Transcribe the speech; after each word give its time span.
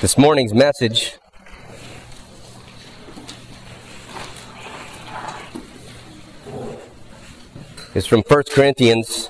This 0.00 0.16
morning's 0.16 0.54
message 0.54 1.18
is 7.94 8.06
from 8.06 8.22
1 8.22 8.42
Corinthians 8.50 9.28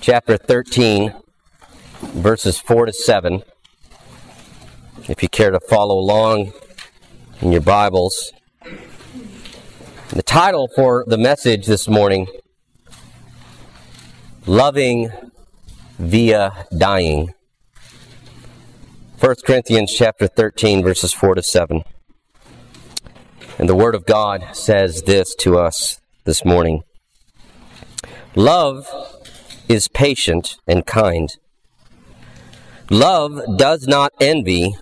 chapter 0.00 0.38
13, 0.38 1.12
verses 2.00 2.58
4 2.60 2.86
to 2.86 2.94
7. 2.94 3.42
If 5.06 5.22
you 5.22 5.28
care 5.28 5.50
to 5.50 5.60
follow 5.60 5.98
along 5.98 6.54
in 7.42 7.52
your 7.52 7.60
Bibles, 7.60 8.32
the 10.08 10.22
title 10.22 10.66
for 10.74 11.04
the 11.06 11.18
message 11.18 11.66
this 11.66 11.86
morning 11.88 12.26
Loving 14.46 15.10
via 15.98 16.66
Dying. 16.74 17.34
1 19.20 19.36
Corinthians 19.44 19.92
chapter 19.94 20.26
13 20.26 20.82
verses 20.82 21.12
4 21.12 21.34
to 21.34 21.42
7. 21.42 21.82
And 23.58 23.68
the 23.68 23.76
word 23.76 23.94
of 23.94 24.06
God 24.06 24.42
says 24.54 25.02
this 25.02 25.34
to 25.40 25.58
us 25.58 26.00
this 26.24 26.42
morning. 26.42 26.84
Love 28.34 28.86
is 29.68 29.88
patient 29.88 30.56
and 30.66 30.86
kind. 30.86 31.28
Love 32.88 33.42
does 33.58 33.86
not 33.86 34.14
envy 34.22 34.74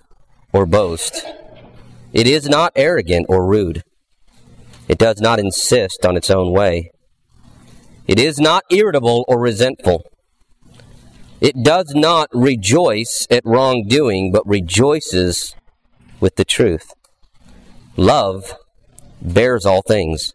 or 0.53 0.65
boast. 0.65 1.25
It 2.13 2.25
is 2.25 2.47
not 2.47 2.71
arrogant 2.77 3.25
or 3.27 3.45
rude. 3.45 3.83
It 4.87 4.97
does 4.97 5.19
not 5.19 5.39
insist 5.39 6.05
on 6.05 6.15
its 6.15 6.29
own 6.29 6.53
way. 6.53 6.91
It 8.07 8.21
is 8.21 8.39
not 8.39 8.63
irritable 8.71 9.25
or 9.27 9.37
resentful. 9.37 10.01
It 11.41 11.63
does 11.63 11.93
not 11.95 12.29
rejoice 12.33 13.25
at 13.29 13.45
wrongdoing, 13.45 14.33
but 14.33 14.45
rejoices 14.45 15.55
with 16.19 16.35
the 16.35 16.43
truth. 16.43 16.91
Love 17.95 18.55
bears 19.21 19.65
all 19.65 19.81
things, 19.81 20.33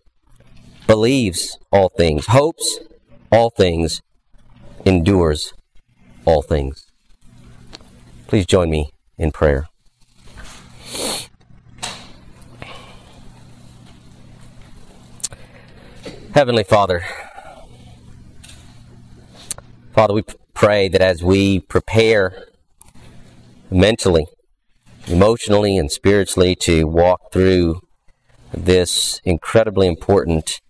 believes 0.87 1.59
all 1.71 1.91
things, 1.91 2.27
hopes 2.29 2.79
all 3.31 3.51
things, 3.51 4.01
endures 4.87 5.53
all 6.25 6.41
things. 6.41 6.87
Please 8.27 8.47
join 8.47 8.71
me 8.71 8.89
in 9.19 9.31
prayer. 9.31 9.67
Heavenly 16.33 16.65
Father, 16.65 17.05
Father, 19.93 20.15
we 20.15 20.23
pray 20.55 20.89
that 20.89 21.01
as 21.01 21.23
we 21.23 21.61
prepare 21.61 22.47
mentally, 23.71 24.27
emotionally, 25.07 25.77
and 25.77 25.91
spiritually 25.91 26.55
to 26.55 26.85
walk 26.85 27.33
through 27.33 27.81
this 28.53 29.21
incredibly 29.25 29.87
important 29.87 30.61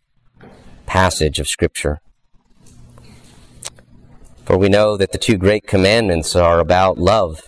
passage 0.86 1.38
of 1.38 1.46
Scripture, 1.46 1.98
for 4.44 4.58
we 4.58 4.68
know 4.68 4.96
that 4.96 5.12
the 5.12 5.18
two 5.18 5.36
great 5.36 5.66
commandments 5.66 6.34
are 6.34 6.58
about 6.58 6.98
love 6.98 7.42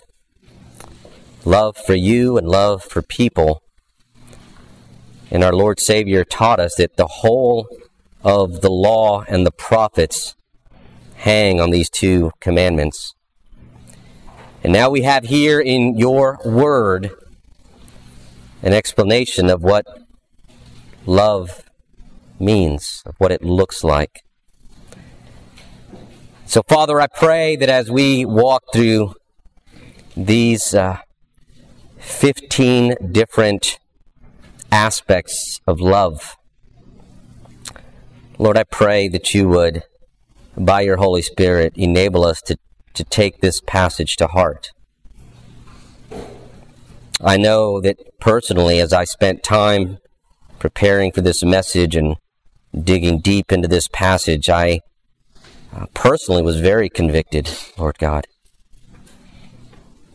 love 1.47 1.77
for 1.77 1.95
you 1.95 2.37
and 2.37 2.47
love 2.47 2.83
for 2.83 3.01
people. 3.01 3.61
And 5.31 5.43
our 5.43 5.53
Lord 5.53 5.79
Savior 5.79 6.23
taught 6.25 6.59
us 6.59 6.75
that 6.75 6.97
the 6.97 7.07
whole 7.07 7.67
of 8.21 8.61
the 8.61 8.69
law 8.69 9.23
and 9.27 9.45
the 9.45 9.51
prophets 9.51 10.35
hang 11.17 11.59
on 11.59 11.71
these 11.71 11.89
two 11.89 12.31
commandments. 12.39 13.13
And 14.63 14.71
now 14.71 14.89
we 14.89 15.01
have 15.01 15.25
here 15.25 15.59
in 15.59 15.97
your 15.97 16.39
word 16.45 17.11
an 18.61 18.73
explanation 18.73 19.49
of 19.49 19.61
what 19.61 19.85
love 21.05 21.63
means, 22.39 23.01
of 23.05 23.15
what 23.17 23.31
it 23.31 23.43
looks 23.43 23.83
like. 23.83 24.21
So, 26.45 26.61
Father, 26.63 26.99
I 27.01 27.07
pray 27.07 27.55
that 27.55 27.69
as 27.69 27.91
we 27.91 28.23
walk 28.23 28.63
through 28.71 29.13
these 30.15 30.73
uh, 30.73 30.97
15 31.97 33.11
different 33.11 33.79
aspects 34.71 35.59
of 35.67 35.81
love, 35.81 36.37
Lord, 38.37 38.57
I 38.57 38.63
pray 38.63 39.07
that 39.07 39.33
you 39.33 39.49
would 39.49 39.83
by 40.57 40.81
your 40.81 40.97
Holy 40.97 41.21
Spirit, 41.21 41.73
enable 41.75 42.25
us 42.25 42.41
to, 42.43 42.57
to 42.93 43.03
take 43.03 43.41
this 43.41 43.61
passage 43.61 44.15
to 44.17 44.27
heart. 44.27 44.71
I 47.21 47.37
know 47.37 47.81
that 47.81 47.97
personally, 48.19 48.79
as 48.79 48.93
I 48.93 49.03
spent 49.03 49.43
time 49.43 49.97
preparing 50.59 51.11
for 51.11 51.21
this 51.21 51.43
message 51.43 51.95
and 51.95 52.15
digging 52.79 53.19
deep 53.19 53.51
into 53.51 53.67
this 53.67 53.87
passage, 53.87 54.49
I 54.49 54.81
uh, 55.75 55.85
personally 55.93 56.41
was 56.41 56.59
very 56.59 56.89
convicted, 56.89 57.49
Lord 57.77 57.97
God. 57.97 58.27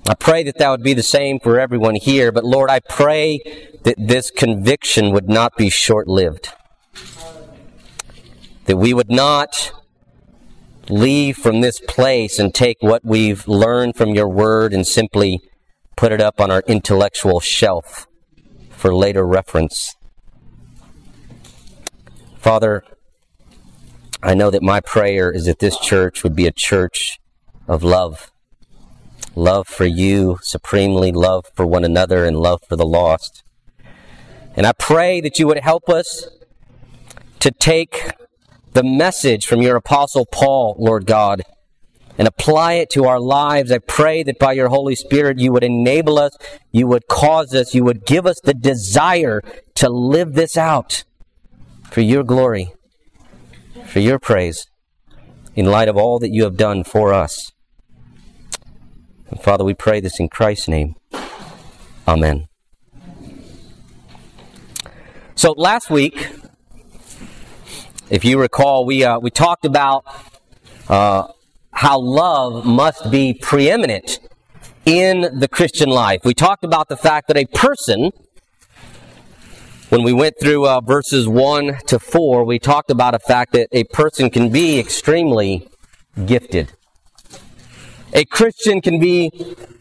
I 0.08 0.14
pray 0.14 0.42
that 0.44 0.58
that 0.58 0.68
would 0.70 0.82
be 0.82 0.94
the 0.94 1.02
same 1.02 1.38
for 1.38 1.60
everyone 1.60 1.94
here, 1.94 2.32
but 2.32 2.44
Lord, 2.44 2.70
I 2.70 2.80
pray 2.80 3.38
that 3.84 3.94
this 3.98 4.30
conviction 4.30 5.12
would 5.12 5.28
not 5.28 5.56
be 5.56 5.70
short 5.70 6.08
lived. 6.08 6.48
That 8.66 8.76
we 8.76 8.94
would 8.94 9.10
not 9.10 9.72
leave 10.88 11.36
from 11.36 11.60
this 11.60 11.80
place 11.80 12.38
and 12.38 12.54
take 12.54 12.78
what 12.80 13.04
we've 13.04 13.46
learned 13.46 13.96
from 13.96 14.10
your 14.10 14.28
word 14.28 14.72
and 14.72 14.86
simply 14.86 15.40
put 15.96 16.12
it 16.12 16.20
up 16.20 16.40
on 16.40 16.50
our 16.50 16.62
intellectual 16.66 17.40
shelf 17.40 18.06
for 18.70 18.94
later 18.94 19.26
reference. 19.26 19.94
Father, 22.36 22.82
I 24.22 24.34
know 24.34 24.50
that 24.50 24.62
my 24.62 24.80
prayer 24.80 25.30
is 25.30 25.46
that 25.46 25.60
this 25.60 25.78
church 25.78 26.22
would 26.22 26.34
be 26.34 26.46
a 26.46 26.52
church 26.52 27.18
of 27.68 27.82
love. 27.82 28.32
Love 29.34 29.66
for 29.66 29.86
you 29.86 30.38
supremely, 30.42 31.12
love 31.12 31.46
for 31.54 31.66
one 31.66 31.84
another, 31.84 32.24
and 32.24 32.36
love 32.36 32.60
for 32.68 32.76
the 32.76 32.86
lost. 32.86 33.42
And 34.54 34.66
I 34.66 34.72
pray 34.72 35.20
that 35.20 35.38
you 35.38 35.46
would 35.46 35.60
help 35.60 35.88
us 35.88 36.28
to 37.40 37.50
take 37.50 38.10
the 38.72 38.82
message 38.82 39.46
from 39.46 39.62
your 39.62 39.76
apostle 39.76 40.26
Paul, 40.26 40.76
Lord 40.78 41.06
God, 41.06 41.42
and 42.18 42.28
apply 42.28 42.74
it 42.74 42.90
to 42.90 43.04
our 43.04 43.20
lives. 43.20 43.70
I 43.70 43.78
pray 43.78 44.22
that 44.22 44.38
by 44.38 44.52
your 44.52 44.68
Holy 44.68 44.94
Spirit 44.94 45.38
you 45.38 45.52
would 45.52 45.64
enable 45.64 46.18
us, 46.18 46.36
you 46.70 46.86
would 46.86 47.06
cause 47.08 47.54
us, 47.54 47.74
you 47.74 47.84
would 47.84 48.04
give 48.04 48.26
us 48.26 48.40
the 48.42 48.54
desire 48.54 49.42
to 49.76 49.88
live 49.88 50.34
this 50.34 50.56
out 50.56 51.04
for 51.90 52.00
your 52.00 52.24
glory, 52.24 52.72
for 53.86 54.00
your 54.00 54.18
praise, 54.18 54.66
in 55.54 55.66
light 55.66 55.88
of 55.88 55.96
all 55.96 56.18
that 56.18 56.30
you 56.30 56.44
have 56.44 56.56
done 56.56 56.84
for 56.84 57.12
us. 57.12 57.52
And 59.30 59.40
Father, 59.40 59.64
we 59.64 59.74
pray 59.74 60.00
this 60.00 60.20
in 60.20 60.28
Christ's 60.28 60.68
name. 60.68 60.94
Amen. 62.06 62.48
So 65.34 65.52
last 65.56 65.90
week, 65.90 66.28
if 68.12 68.26
you 68.26 68.38
recall, 68.38 68.84
we, 68.84 69.02
uh, 69.02 69.18
we 69.18 69.30
talked 69.30 69.64
about 69.64 70.04
uh, 70.86 71.28
how 71.72 71.98
love 71.98 72.66
must 72.66 73.10
be 73.10 73.32
preeminent 73.32 74.18
in 74.84 75.38
the 75.38 75.48
Christian 75.48 75.88
life. 75.88 76.20
We 76.22 76.34
talked 76.34 76.62
about 76.62 76.90
the 76.90 76.96
fact 76.98 77.28
that 77.28 77.38
a 77.38 77.46
person, 77.46 78.10
when 79.88 80.02
we 80.02 80.12
went 80.12 80.34
through 80.38 80.68
uh, 80.68 80.82
verses 80.82 81.26
1 81.26 81.78
to 81.86 81.98
4, 81.98 82.44
we 82.44 82.58
talked 82.58 82.90
about 82.90 83.14
a 83.14 83.18
fact 83.18 83.54
that 83.54 83.68
a 83.72 83.84
person 83.84 84.28
can 84.28 84.50
be 84.50 84.78
extremely 84.78 85.66
gifted. 86.26 86.74
A 88.14 88.24
Christian 88.24 88.80
can 88.80 89.00
be 89.00 89.30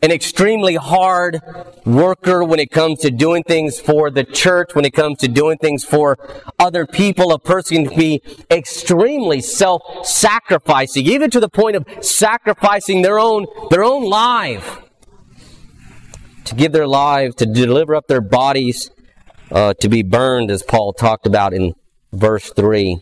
an 0.02 0.12
extremely 0.12 0.75
hard 0.75 1.40
worker 1.85 2.44
when 2.44 2.59
it 2.59 2.72
comes 2.72 3.00
to 3.00 3.11
doing 3.11 3.44
things 3.44 3.79
for 3.79 4.09
the 4.09 4.23
church, 4.23 4.73
when 4.73 4.85
it 4.85 4.91
comes 4.91 5.20
to 5.20 5.28
doing 5.28 5.58
things 5.58 5.84
for 5.84 6.17
other 6.58 6.85
people. 6.85 7.34
A 7.34 7.40
person 7.40 7.88
can 7.88 7.97
be 7.97 8.22
extremely 8.50 9.41
self-sacrificing, 9.41 11.06
even 11.06 11.29
to 11.29 11.40
the 11.40 11.50
point 11.50 11.76
of 11.76 11.85
sacrificing 12.02 13.02
their 13.02 13.20
own, 13.20 13.46
their 13.70 13.84
own 13.84 14.03
life 14.09 14.79
to 16.46 16.56
give 16.56 16.72
their 16.72 16.88
life, 16.88 17.35
to 17.38 17.46
deliver 17.46 17.96
up 17.96 18.08
their 18.08 18.22
bodies, 18.22 18.91
uh, 19.52 19.73
to 19.76 19.88
be 19.88 20.03
burned, 20.03 20.52
as 20.52 20.64
Paul 20.64 20.94
talked 20.94 21.26
about 21.26 21.53
in 21.53 21.73
verse 22.11 22.52
3. 22.52 23.00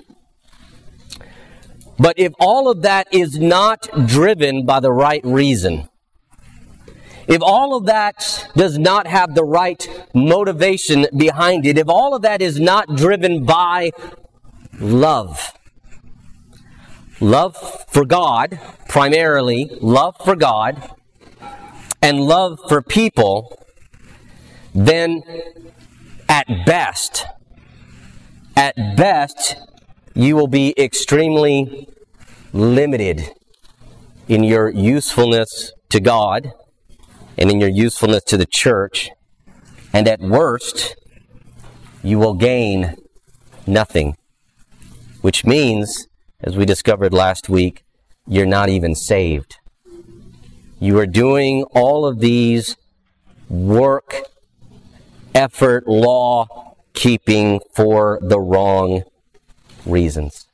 But 2.00 2.18
if 2.18 2.34
all 2.40 2.70
of 2.70 2.82
that 2.84 3.08
is 3.12 3.38
not 3.38 3.88
driven 4.08 4.66
by 4.66 4.80
the 4.80 4.92
right 4.92 5.22
reason, 5.26 5.90
if 7.28 7.44
all 7.44 7.76
of 7.76 7.86
that 7.86 8.48
does 8.56 8.80
not 8.80 9.06
have 9.06 9.36
the 9.36 9.44
right 9.44 9.88
motivation 10.16 11.06
behind 11.16 11.68
it, 11.68 11.78
if 11.78 11.88
all 11.88 12.16
of 12.16 12.24
that 12.24 12.42
is 12.42 12.60
not 12.60 12.96
driven 12.96 13.46
by 13.46 13.92
love, 14.80 15.54
love 17.20 17.86
for 17.90 18.06
God, 18.06 18.60
primarily, 18.88 19.70
love 19.82 20.16
for 20.24 20.36
God, 20.36 20.90
and 22.02 22.20
love 22.20 22.60
for 22.68 22.82
people, 22.82 23.64
then 24.74 25.22
at 26.28 26.48
best, 26.66 27.26
at 28.56 28.76
best, 28.96 29.56
you 30.14 30.36
will 30.36 30.48
be 30.48 30.74
extremely 30.78 31.88
limited 32.54 33.32
in 34.28 34.44
your 34.44 34.70
usefulness 34.70 35.72
to 35.90 36.00
God 36.00 36.52
and 37.38 37.52
in 37.52 37.60
your 37.60 37.70
usefulness 37.70 38.24
to 38.26 38.38
the 38.38 38.46
church. 38.46 39.10
And 39.94 40.08
at 40.08 40.20
worst, 40.20 40.96
you 42.04 42.20
will 42.20 42.36
gain 42.36 42.96
nothing. 43.66 44.16
Which 45.22 45.46
means, 45.46 46.08
as 46.42 46.56
we 46.56 46.66
discovered 46.66 47.14
last 47.14 47.50
week, 47.50 47.84
you're 48.28 48.46
not 48.46 48.70
even 48.70 48.96
saved. 48.96 49.58
You 50.80 50.98
are 51.00 51.08
doing 51.08 51.64
all 51.72 52.06
of 52.06 52.20
these 52.20 52.78
work, 53.50 54.22
effort, 55.36 55.88
law 55.88 56.76
keeping 56.94 57.60
for 57.76 58.20
the 58.22 58.40
wrong 58.40 59.04
reasons. 59.90 60.48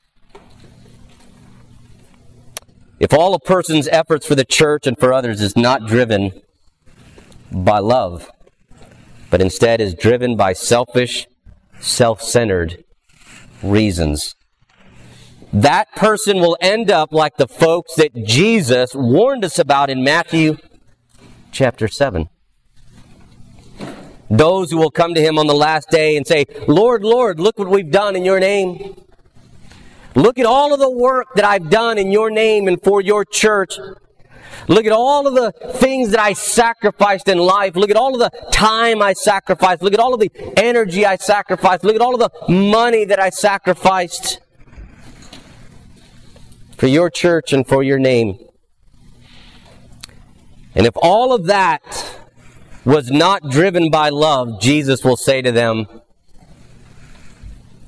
If 3.00 3.14
all 3.14 3.34
a 3.34 3.40
person's 3.40 3.88
efforts 3.90 4.26
for 4.26 4.36
the 4.36 4.46
church 4.46 4.88
and 4.88 4.98
for 4.98 5.12
others 5.12 5.42
is 5.42 5.56
not 5.56 5.86
driven 5.86 6.42
by 7.52 7.80
love, 7.80 8.32
but 9.30 9.42
instead 9.42 9.82
is 9.82 9.94
driven 9.94 10.38
by 10.38 10.54
selfish, 10.54 11.28
self 11.80 12.22
centered 12.22 12.84
reasons, 13.62 14.36
that 15.52 15.94
person 15.96 16.40
will 16.40 16.58
end 16.62 16.90
up 16.90 17.12
like 17.12 17.38
the 17.38 17.48
folks 17.48 17.96
that 17.96 18.14
Jesus 18.26 18.96
warned 18.96 19.44
us 19.44 19.60
about 19.60 19.90
in 19.90 20.04
Matthew 20.04 20.58
chapter 21.52 21.88
7. 21.88 22.30
Those 24.30 24.72
who 24.72 24.78
will 24.78 24.92
come 24.92 25.14
to 25.14 25.22
him 25.22 25.38
on 25.38 25.48
the 25.48 25.54
last 25.54 25.90
day 25.90 26.18
and 26.18 26.26
say, 26.26 26.46
Lord, 26.68 27.04
Lord, 27.04 27.40
look 27.40 27.60
what 27.60 27.70
we've 27.70 27.92
done 27.92 28.16
in 28.16 28.26
your 28.26 28.40
name. 28.40 28.96
Look 30.16 30.40
at 30.40 30.46
all 30.46 30.74
of 30.74 30.80
the 30.80 30.90
work 30.90 31.36
that 31.36 31.44
I've 31.44 31.70
done 31.70 31.98
in 31.98 32.12
your 32.12 32.30
name 32.30 32.68
and 32.68 32.82
for 32.82 33.02
your 33.02 33.26
church. 33.26 33.78
Look 34.68 34.86
at 34.86 34.94
all 34.94 35.28
of 35.28 35.36
the 35.36 35.52
things 35.74 36.12
that 36.12 36.20
I 36.20 36.34
sacrificed 36.34 37.28
in 37.28 37.38
life. 37.38 37.76
Look 37.76 37.90
at 37.90 37.98
all 37.98 38.14
of 38.14 38.20
the 38.20 38.48
time 38.52 39.02
I 39.02 39.14
sacrificed. 39.14 39.82
Look 39.82 39.94
at 39.94 40.00
all 40.00 40.14
of 40.14 40.20
the 40.20 40.32
energy 40.58 41.06
I 41.06 41.18
sacrificed. 41.18 41.84
Look 41.84 41.96
at 41.96 42.02
all 42.02 42.20
of 42.20 42.20
the 42.20 42.52
money 42.52 43.06
that 43.06 43.20
I 43.20 43.30
sacrificed 43.30 44.40
for 46.78 46.88
your 46.88 47.10
church 47.10 47.54
and 47.54 47.68
for 47.68 47.84
your 47.84 48.00
name. 48.00 48.40
And 50.74 50.86
if 50.86 50.94
all 50.96 51.34
of 51.34 51.46
that 51.46 51.82
was 52.86 53.12
not 53.12 53.50
driven 53.50 53.90
by 53.90 54.10
love, 54.10 54.62
Jesus 54.62 55.04
will 55.04 55.18
say 55.18 55.42
to 55.42 55.52
them, 55.52 55.86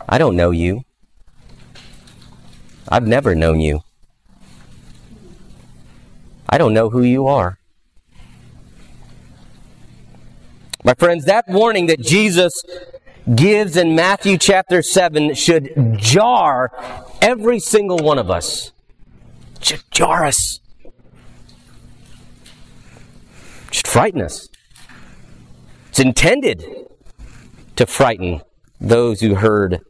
I 0.07 0.17
don't 0.17 0.35
know 0.35 0.51
you. 0.51 0.83
I've 2.89 3.07
never 3.07 3.35
known 3.35 3.59
you. 3.59 3.81
I 6.49 6.57
don't 6.57 6.73
know 6.73 6.89
who 6.89 7.03
you 7.03 7.27
are. 7.27 7.59
My 10.83 10.93
friends, 10.93 11.25
that 11.25 11.45
warning 11.49 11.87
that 11.87 11.99
Jesus 11.99 12.53
gives 13.35 13.75
in 13.75 13.93
Matthew 13.93 14.37
chapter 14.37 14.81
7 14.81 15.33
should 15.33 15.97
jar 15.97 16.71
every 17.21 17.59
single 17.59 17.97
one 17.97 18.17
of 18.17 18.31
us. 18.31 18.71
It 19.57 19.65
should 19.65 19.83
jar 19.91 20.25
us. 20.25 20.61
It 20.85 20.93
should 23.71 23.87
frighten 23.87 24.21
us. 24.21 24.47
It's 25.89 25.99
intended 25.99 26.63
to 27.75 27.85
frighten 27.85 28.41
those 28.79 29.19
who 29.19 29.35
heard 29.35 29.81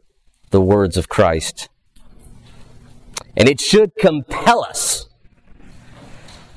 the 0.49 0.61
words 0.61 0.97
of 0.97 1.09
Christ. 1.09 1.69
And 3.37 3.47
it 3.47 3.61
should 3.61 3.95
compel 3.95 4.63
us. 4.63 5.05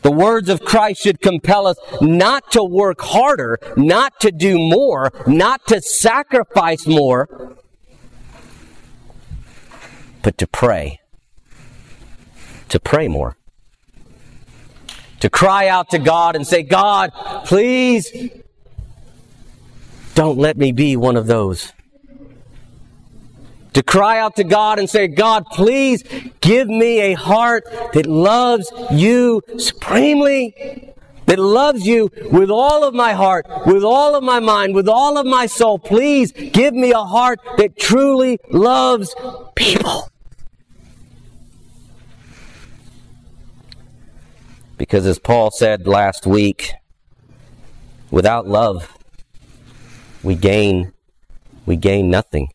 The 0.03 0.11
words 0.11 0.49
of 0.49 0.62
Christ 0.62 1.03
should 1.03 1.21
compel 1.21 1.67
us 1.67 1.77
not 2.00 2.50
to 2.53 2.65
work 2.65 3.03
harder, 3.03 3.59
not 3.77 4.19
to 4.21 4.32
do 4.32 4.59
more, 4.59 5.12
not 5.27 5.67
to 5.67 5.82
sacrifice 5.82 6.87
more, 6.87 7.55
but 10.23 10.38
to 10.38 10.47
pray. 10.47 11.00
To 12.71 12.81
pray 12.81 13.09
more. 13.09 13.37
To 15.21 15.29
cry 15.29 15.69
out 15.69 15.91
to 15.91 15.99
God 15.99 16.35
and 16.35 16.47
say, 16.47 16.62
God, 16.62 17.12
please 17.44 18.11
don't 20.15 20.38
let 20.38 20.56
me 20.56 20.73
be 20.73 20.97
one 20.97 21.17
of 21.17 21.27
those 21.27 21.75
to 23.75 23.82
cry 23.82 24.19
out 24.19 24.37
to 24.37 24.44
God 24.44 24.78
and 24.78 24.88
say, 24.88 25.08
God, 25.08 25.46
please 25.52 26.02
give 26.40 26.69
me 26.69 27.00
a 27.00 27.14
heart 27.14 27.64
that 27.93 28.06
loves 28.06 28.70
you 28.90 29.43
supremely, 29.58 30.94
that 31.26 31.38
loves 31.38 31.87
you 31.87 32.11
with 32.31 32.50
all 32.50 32.84
of 32.84 32.94
my 32.94 33.12
heart, 33.12 33.46
with 33.67 33.84
all 33.84 34.17
of 34.17 34.22
my 34.22 34.40
mind, 34.40 34.75
with 34.75 34.88
all 34.88 35.17
of 35.19 35.26
my 35.26 35.46
soul. 35.46 35.78
Please 35.78 36.32
give 36.32 36.75
me 36.75 36.93
a 36.93 37.05
heart 37.05 37.40
that 37.58 37.78
truly 37.78 38.38
loves 38.50 39.14
people. 39.55 40.11
Because 44.76 45.06
as 45.06 45.19
Paul 45.19 45.50
said 45.50 45.87
last 45.87 46.26
week, 46.26 46.72
without 48.11 48.49
love, 48.49 48.96
we 50.22 50.34
gain, 50.34 50.93
we 51.67 51.76
gain 51.76 52.11
nothing. 52.11 52.49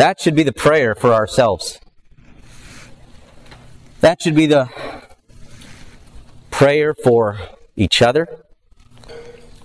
That 0.00 0.18
should 0.18 0.34
be 0.34 0.44
the 0.44 0.52
prayer 0.54 0.94
for 0.94 1.12
ourselves. 1.12 1.78
That 4.00 4.22
should 4.22 4.34
be 4.34 4.46
the 4.46 4.70
prayer 6.50 6.94
for 6.94 7.38
each 7.76 8.00
other. 8.00 8.46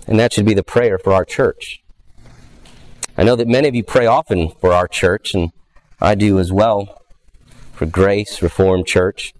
And 0.06 0.20
that 0.20 0.34
should 0.34 0.44
be 0.44 0.52
the 0.52 0.62
prayer 0.62 0.98
for 0.98 1.14
our 1.14 1.24
church. 1.24 1.82
I 3.16 3.24
know 3.24 3.34
that 3.34 3.48
many 3.48 3.66
of 3.66 3.74
you 3.74 3.82
pray 3.82 4.04
often 4.04 4.50
for 4.60 4.74
our 4.74 4.86
church, 4.86 5.32
and 5.32 5.52
I 6.02 6.14
do 6.14 6.38
as 6.38 6.52
well 6.52 7.00
for 7.72 7.86
Grace 7.86 8.42
Reformed 8.42 8.86
Church. 8.86 9.32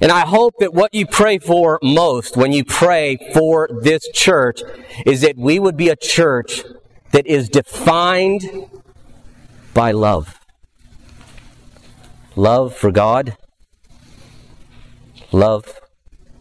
And 0.00 0.10
I 0.10 0.20
hope 0.20 0.54
that 0.60 0.72
what 0.72 0.94
you 0.94 1.04
pray 1.06 1.36
for 1.36 1.78
most 1.82 2.38
when 2.38 2.52
you 2.52 2.64
pray 2.64 3.18
for 3.34 3.68
this 3.82 4.08
church 4.14 4.62
is 5.04 5.20
that 5.20 5.36
we 5.36 5.58
would 5.58 5.76
be 5.76 5.90
a 5.90 5.96
church 5.96 6.62
that 7.12 7.26
is 7.26 7.50
defined 7.50 8.70
by 9.76 9.92
love. 9.92 10.40
Love 12.34 12.74
for 12.74 12.90
God, 12.90 13.36
love 15.32 15.78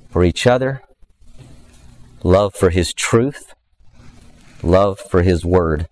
for 0.09 0.23
each 0.23 0.47
other, 0.47 0.81
love 2.23 2.55
for 2.55 2.69
His 2.69 2.93
truth, 2.93 3.53
love 4.63 5.01
for 5.01 5.21
His 5.21 5.43
Word, 5.43 5.89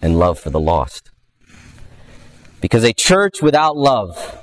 and 0.00 0.18
love 0.18 0.38
for 0.38 0.48
the 0.48 0.58
lost. 0.58 1.10
Because 2.62 2.84
a 2.84 2.94
church 2.94 3.42
without 3.42 3.76
love, 3.76 4.38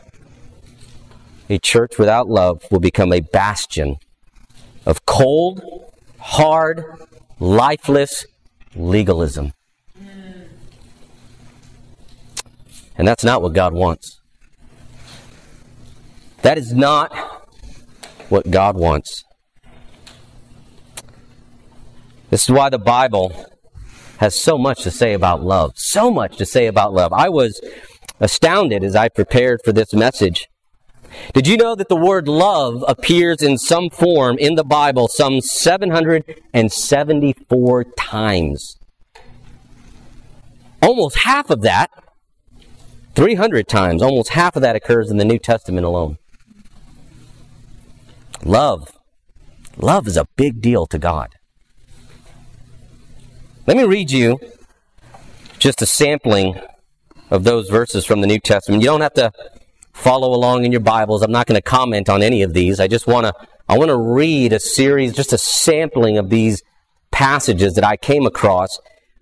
a 1.50 1.58
church 1.58 1.98
without 1.98 2.30
love 2.30 2.64
will 2.70 2.80
become 2.80 3.12
a 3.12 3.22
bastion 3.22 3.96
of 4.86 5.08
cold, 5.08 5.64
hard, 6.20 6.86
lifeless 7.40 8.28
legalism. 8.76 9.54
And 12.98 13.07
that's 13.07 13.24
not 13.24 13.41
what 13.41 13.53
God 13.53 13.74
wants. 13.74 14.19
That 16.41 16.57
is 16.57 16.74
not 16.74 17.15
what 18.29 18.50
God 18.50 18.75
wants. 18.75 19.24
This 22.29 22.43
is 22.43 22.50
why 22.50 22.69
the 22.69 22.79
Bible 22.79 23.48
has 24.17 24.36
so 24.36 24.57
much 24.57 24.83
to 24.83 24.91
say 24.91 25.13
about 25.13 25.43
love. 25.43 25.74
So 25.75 26.12
much 26.12 26.38
to 26.38 26.45
say 26.45 26.67
about 26.67 26.93
love. 26.93 27.12
I 27.12 27.27
was 27.29 27.60
astounded 28.19 28.83
as 28.83 28.95
I 28.95 29.10
prepared 29.10 29.62
for 29.65 29.74
this 29.74 29.93
message. 29.93 30.48
Did 31.33 31.48
you 31.48 31.57
know 31.57 31.75
that 31.75 31.89
the 31.89 31.95
word 31.95 32.27
love 32.27 32.83
appears 32.88 33.41
in 33.41 33.57
some 33.57 33.89
form 33.89 34.38
in 34.38 34.53
the 34.55 34.63
Bible 34.63 35.10
some 35.10 35.41
774 35.41 37.83
times? 37.98 38.77
Almost 40.81 41.17
half 41.17 41.50
of 41.50 41.62
that 41.62 41.89
300 43.15 43.68
times, 43.68 44.01
almost 44.01 44.30
half 44.30 44.56
of 44.56 44.62
that 44.62 44.75
occurs 44.75 45.12
in 45.12 45.18
the 45.18 45.25
New 45.25 45.39
Testament 45.39 45.86
alone. 45.86 46.18
Love. 48.44 48.98
Love 49.77 50.08
is 50.08 50.18
a 50.18 50.27
big 50.36 50.62
deal 50.62 50.86
to 50.88 50.98
God. 50.98 51.36
Let 53.68 53.77
me 53.77 53.84
read 53.84 54.12
you 54.12 54.39
just 55.60 55.82
a 55.82 55.86
sampling 55.86 56.60
of 57.30 57.44
those 57.44 57.70
verses 57.70 58.06
from 58.06 58.22
the 58.22 58.27
New 58.27 58.39
Testament. 58.39 58.82
You 58.82 58.88
don't 58.88 59.01
have 59.01 59.13
to 59.13 59.32
follow 59.94 60.34
along 60.34 60.65
in 60.65 60.72
your 60.72 60.82
Bibles. 60.82 61.22
I'm 61.22 61.32
not 61.32 61.46
going 61.46 61.58
to 61.58 61.62
comment 61.62 62.10
on 62.10 62.24
any 62.24 62.41
of 62.41 62.53
these. 62.53 62.80
I 62.80 62.88
just 62.88 63.08
want 63.08 63.27
to 63.27 63.34
I 63.70 63.77
want 63.77 63.89
to 63.89 63.98
read 63.98 64.51
a 64.51 64.60
series, 64.60 65.13
just 65.13 65.32
a 65.32 65.38
sampling 65.38 66.18
of 66.18 66.30
these 66.30 66.62
passages 67.12 67.75
that 67.75 67.86
I 67.86 67.96
came 67.96 68.25
across, 68.25 68.68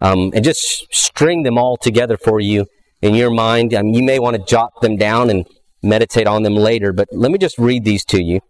um, 0.01 0.31
and 0.34 0.43
just 0.43 0.88
string 0.91 1.43
them 1.43 1.58
all 1.58 1.77
together 1.77 2.17
for 2.17 2.39
you 2.39 2.65
in 3.01 3.15
your 3.15 3.32
mind. 3.32 3.74
Um, 3.74 3.88
you 3.88 4.03
may 4.03 4.20
want 4.20 4.36
to 4.36 4.44
jot 4.44 4.82
them 4.82 4.98
down 4.98 5.29
and 5.29 5.46
meditate 5.82 6.27
on 6.27 6.44
them 6.44 6.56
later, 6.56 6.91
but 6.94 7.08
let 7.12 7.32
me 7.32 7.38
just 7.38 7.58
read 7.58 7.84
these 7.84 8.03
to 8.06 8.22
you. 8.22 8.41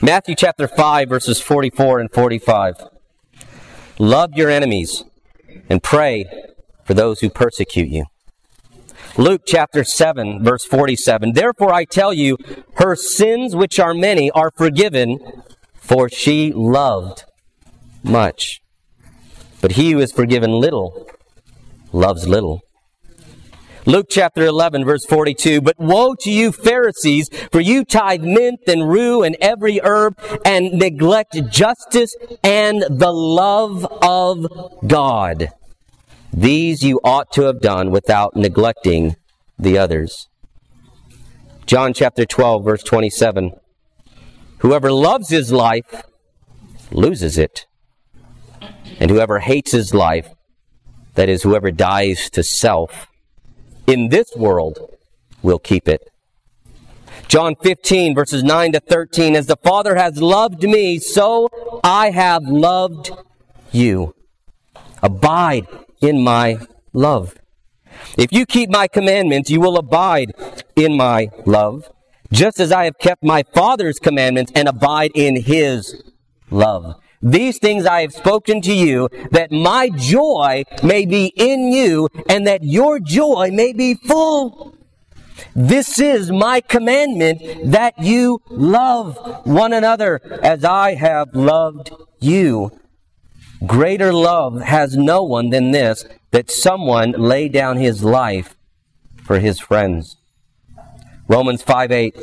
Matthew 0.00 0.34
chapter 0.34 0.68
5, 0.68 1.08
verses 1.08 1.40
44 1.40 2.00
and 2.00 2.12
45. 2.12 2.74
Love 3.98 4.32
your 4.34 4.50
enemies 4.50 5.04
and 5.68 5.82
pray 5.82 6.26
for 6.84 6.94
those 6.94 7.20
who 7.20 7.30
persecute 7.30 7.88
you. 7.88 8.04
Luke 9.16 9.42
chapter 9.46 9.84
7, 9.84 10.42
verse 10.42 10.64
47. 10.64 11.32
Therefore 11.32 11.72
I 11.72 11.84
tell 11.84 12.12
you, 12.12 12.36
her 12.76 12.96
sins, 12.96 13.54
which 13.54 13.78
are 13.78 13.94
many, 13.94 14.30
are 14.32 14.50
forgiven, 14.56 15.18
for 15.74 16.08
she 16.08 16.52
loved 16.52 17.24
much. 18.02 18.60
But 19.60 19.72
he 19.72 19.92
who 19.92 20.00
is 20.00 20.12
forgiven 20.12 20.50
little 20.50 21.08
loves 21.94 22.28
little. 22.28 22.60
Luke 23.86 24.06
chapter 24.08 24.46
11, 24.46 24.84
verse 24.84 25.04
42. 25.04 25.60
But 25.60 25.78
woe 25.78 26.14
to 26.20 26.30
you, 26.30 26.52
Pharisees, 26.52 27.28
for 27.52 27.60
you 27.60 27.84
tithe 27.84 28.22
mint 28.22 28.60
and 28.66 28.88
rue 28.88 29.22
and 29.22 29.36
every 29.40 29.78
herb 29.82 30.18
and 30.44 30.72
neglect 30.72 31.38
justice 31.50 32.14
and 32.42 32.82
the 32.88 33.12
love 33.12 33.86
of 34.02 34.46
God. 34.86 35.50
These 36.32 36.82
you 36.82 36.98
ought 37.04 37.30
to 37.32 37.42
have 37.42 37.60
done 37.60 37.90
without 37.90 38.34
neglecting 38.34 39.16
the 39.58 39.76
others. 39.78 40.28
John 41.66 41.92
chapter 41.92 42.24
12, 42.24 42.64
verse 42.64 42.82
27. 42.82 43.52
Whoever 44.58 44.90
loves 44.90 45.28
his 45.28 45.52
life 45.52 46.04
loses 46.90 47.36
it. 47.36 47.66
And 48.98 49.10
whoever 49.10 49.40
hates 49.40 49.72
his 49.72 49.92
life, 49.92 50.30
that 51.14 51.28
is, 51.28 51.42
whoever 51.42 51.70
dies 51.70 52.30
to 52.30 52.42
self, 52.42 53.08
in 53.86 54.08
this 54.08 54.34
world 54.36 54.96
will 55.42 55.58
keep 55.58 55.88
it. 55.88 56.10
John 57.28 57.54
15, 57.56 58.14
verses 58.14 58.42
9 58.44 58.72
to 58.72 58.80
13. 58.80 59.34
As 59.34 59.46
the 59.46 59.56
Father 59.56 59.96
has 59.96 60.20
loved 60.20 60.62
me, 60.62 60.98
so 60.98 61.48
I 61.82 62.10
have 62.10 62.44
loved 62.44 63.10
you. 63.72 64.14
Abide 65.02 65.66
in 66.00 66.22
my 66.22 66.58
love. 66.92 67.34
If 68.16 68.32
you 68.32 68.46
keep 68.46 68.70
my 68.70 68.88
commandments, 68.88 69.50
you 69.50 69.60
will 69.60 69.76
abide 69.76 70.32
in 70.76 70.96
my 70.96 71.30
love, 71.46 71.90
just 72.32 72.60
as 72.60 72.72
I 72.72 72.84
have 72.84 72.98
kept 72.98 73.22
my 73.22 73.42
Father's 73.54 73.98
commandments 73.98 74.52
and 74.54 74.68
abide 74.68 75.12
in 75.14 75.42
his 75.42 76.02
love. 76.50 77.00
These 77.24 77.56
things 77.58 77.86
I 77.86 78.02
have 78.02 78.12
spoken 78.12 78.60
to 78.60 78.74
you, 78.74 79.08
that 79.30 79.50
my 79.50 79.88
joy 79.88 80.64
may 80.82 81.06
be 81.06 81.32
in 81.36 81.72
you, 81.72 82.08
and 82.28 82.46
that 82.46 82.62
your 82.62 83.00
joy 83.00 83.48
may 83.50 83.72
be 83.72 83.94
full. 83.94 84.76
This 85.56 85.98
is 85.98 86.30
my 86.30 86.60
commandment, 86.60 87.40
that 87.72 87.98
you 87.98 88.42
love 88.50 89.16
one 89.46 89.72
another 89.72 90.20
as 90.42 90.64
I 90.64 90.96
have 90.96 91.34
loved 91.34 91.92
you. 92.20 92.78
Greater 93.66 94.12
love 94.12 94.60
has 94.60 94.94
no 94.94 95.22
one 95.22 95.48
than 95.48 95.70
this, 95.70 96.04
that 96.30 96.50
someone 96.50 97.12
lay 97.12 97.48
down 97.48 97.78
his 97.78 98.04
life 98.04 98.54
for 99.22 99.38
his 99.38 99.58
friends. 99.58 100.18
Romans 101.26 101.62
5 101.62 101.90
8. 101.90 102.16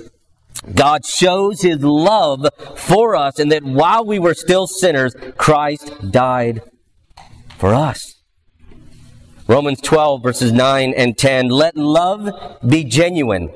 God 0.76 1.06
shows 1.06 1.62
his 1.62 1.82
love 1.84 2.48
for 2.76 3.16
us, 3.16 3.40
and 3.40 3.52
that 3.52 3.64
while 3.64 4.06
we 4.06 4.20
were 4.20 4.36
still 4.36 4.68
sinners, 4.68 5.16
Christ 5.38 6.12
died 6.12 6.62
for 7.58 7.74
us. 7.74 8.22
Romans 9.48 9.82
12, 9.82 10.24
verses 10.24 10.52
9 10.52 10.94
and 10.96 11.18
10. 11.18 11.50
Let 11.50 11.76
love 11.76 12.60
be 12.66 12.84
genuine. 12.84 13.50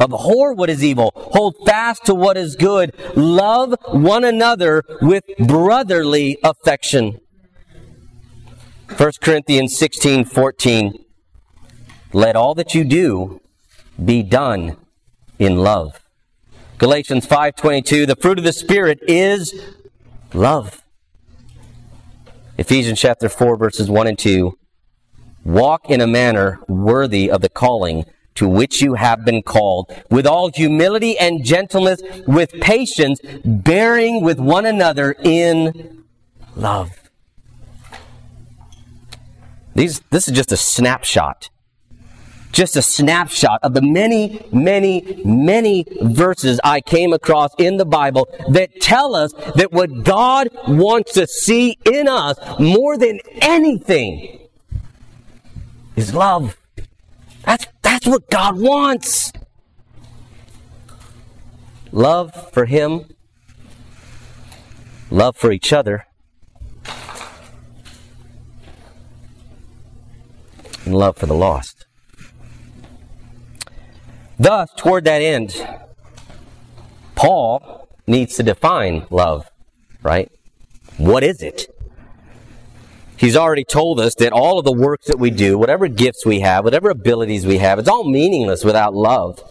Abhor 0.00 0.54
what 0.54 0.70
is 0.70 0.82
evil. 0.82 1.12
Hold 1.14 1.56
fast 1.66 2.06
to 2.06 2.14
what 2.14 2.36
is 2.36 2.56
good. 2.56 2.94
Love 3.16 3.74
one 3.88 4.24
another 4.24 4.82
with 5.02 5.24
brotherly 5.38 6.38
affection. 6.42 7.20
1 8.96 9.12
Corinthians 9.20 9.76
16, 9.76 10.24
14. 10.24 11.04
Let 12.12 12.34
all 12.34 12.54
that 12.54 12.74
you 12.74 12.84
do 12.84 13.40
be 14.02 14.22
done 14.22 14.76
in 15.38 15.58
love. 15.58 16.00
Galatians 16.80 17.26
5:22 17.26 18.06
the 18.06 18.16
fruit 18.16 18.38
of 18.38 18.44
the 18.44 18.54
spirit 18.54 19.00
is 19.06 19.54
love. 20.32 20.82
Ephesians 22.56 22.98
chapter 22.98 23.28
4 23.28 23.58
verses 23.58 23.90
1 23.90 24.06
and 24.06 24.18
2 24.18 24.56
walk 25.44 25.90
in 25.90 26.00
a 26.00 26.06
manner 26.06 26.58
worthy 26.68 27.30
of 27.30 27.42
the 27.42 27.50
calling 27.50 28.06
to 28.34 28.48
which 28.48 28.80
you 28.80 28.94
have 28.94 29.26
been 29.26 29.42
called 29.42 29.92
with 30.10 30.26
all 30.26 30.50
humility 30.50 31.18
and 31.18 31.44
gentleness 31.44 32.00
with 32.26 32.50
patience 32.62 33.20
bearing 33.44 34.22
with 34.22 34.40
one 34.40 34.64
another 34.64 35.14
in 35.22 36.06
love. 36.56 37.10
These 39.74 40.00
this 40.10 40.28
is 40.28 40.34
just 40.34 40.50
a 40.50 40.56
snapshot 40.56 41.50
just 42.52 42.76
a 42.76 42.82
snapshot 42.82 43.60
of 43.62 43.74
the 43.74 43.82
many, 43.82 44.44
many, 44.52 45.22
many 45.24 45.86
verses 46.02 46.60
I 46.64 46.80
came 46.80 47.12
across 47.12 47.54
in 47.58 47.76
the 47.76 47.84
Bible 47.84 48.28
that 48.50 48.80
tell 48.80 49.14
us 49.14 49.32
that 49.56 49.72
what 49.72 50.04
God 50.04 50.48
wants 50.66 51.12
to 51.12 51.26
see 51.26 51.78
in 51.84 52.08
us 52.08 52.36
more 52.58 52.96
than 52.96 53.20
anything 53.40 54.48
is 55.96 56.14
love. 56.14 56.56
That's, 57.44 57.66
that's 57.82 58.06
what 58.06 58.28
God 58.30 58.58
wants. 58.58 59.32
Love 61.92 62.52
for 62.52 62.66
Him, 62.66 63.06
love 65.10 65.36
for 65.36 65.50
each 65.50 65.72
other, 65.72 66.06
and 70.84 70.94
love 70.94 71.16
for 71.16 71.26
the 71.26 71.34
lost. 71.34 71.79
Thus, 74.40 74.70
toward 74.74 75.04
that 75.04 75.20
end, 75.20 75.54
Paul 77.14 77.86
needs 78.06 78.36
to 78.36 78.42
define 78.42 79.06
love, 79.10 79.50
right? 80.02 80.32
What 80.96 81.22
is 81.22 81.42
it? 81.42 81.66
He's 83.18 83.36
already 83.36 83.64
told 83.64 84.00
us 84.00 84.14
that 84.14 84.32
all 84.32 84.58
of 84.58 84.64
the 84.64 84.72
works 84.72 85.08
that 85.08 85.18
we 85.18 85.28
do, 85.30 85.58
whatever 85.58 85.88
gifts 85.88 86.24
we 86.24 86.40
have, 86.40 86.64
whatever 86.64 86.88
abilities 86.88 87.44
we 87.44 87.58
have, 87.58 87.78
it's 87.78 87.88
all 87.88 88.04
meaningless 88.04 88.64
without 88.64 88.94
love. 88.94 89.44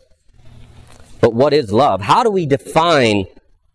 But 1.21 1.35
what 1.35 1.53
is 1.53 1.71
love? 1.71 2.01
How 2.01 2.23
do 2.23 2.31
we 2.31 2.47
define 2.47 3.27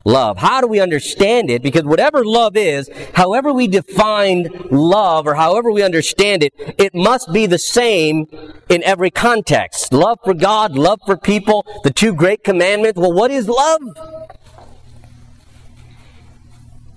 love. 0.05 0.39
How 0.39 0.61
do 0.61 0.67
we 0.67 0.81
understand 0.81 1.51
it? 1.51 1.63
Because 1.63 1.85
whatever 1.85 2.25
love 2.25 2.57
is, 2.57 2.91
however 3.15 3.53
we 3.53 3.67
define 3.67 4.49
love 4.71 5.27
or 5.27 5.35
however 5.35 5.73
we 5.73 5.83
understand 5.83 6.43
it, 6.43 6.53
it 6.79 6.95
must 6.95 7.33
be 7.33 7.47
the 7.47 7.59
same 7.59 8.27
in 8.69 8.83
every 8.85 9.11
context. 9.11 9.93
Love 9.93 10.19
for 10.25 10.35
God, 10.35 10.73
love 10.77 11.01
for 11.07 11.17
people, 11.17 11.67
the 11.83 11.93
two 11.93 12.15
great 12.15 12.45
commandments. 12.45 13.01
Well, 13.01 13.13
what 13.13 13.31
is 13.31 13.49
love? 13.49 13.81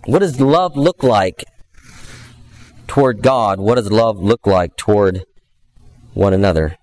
What 0.05 0.19
does 0.19 0.39
love 0.39 0.77
look 0.77 1.03
like 1.03 1.43
toward 2.87 3.21
God? 3.21 3.59
What 3.59 3.75
does 3.75 3.91
love 3.91 4.17
look 4.19 4.47
like 4.47 4.77
toward 4.77 5.25
one 6.13 6.33
another? 6.33 6.77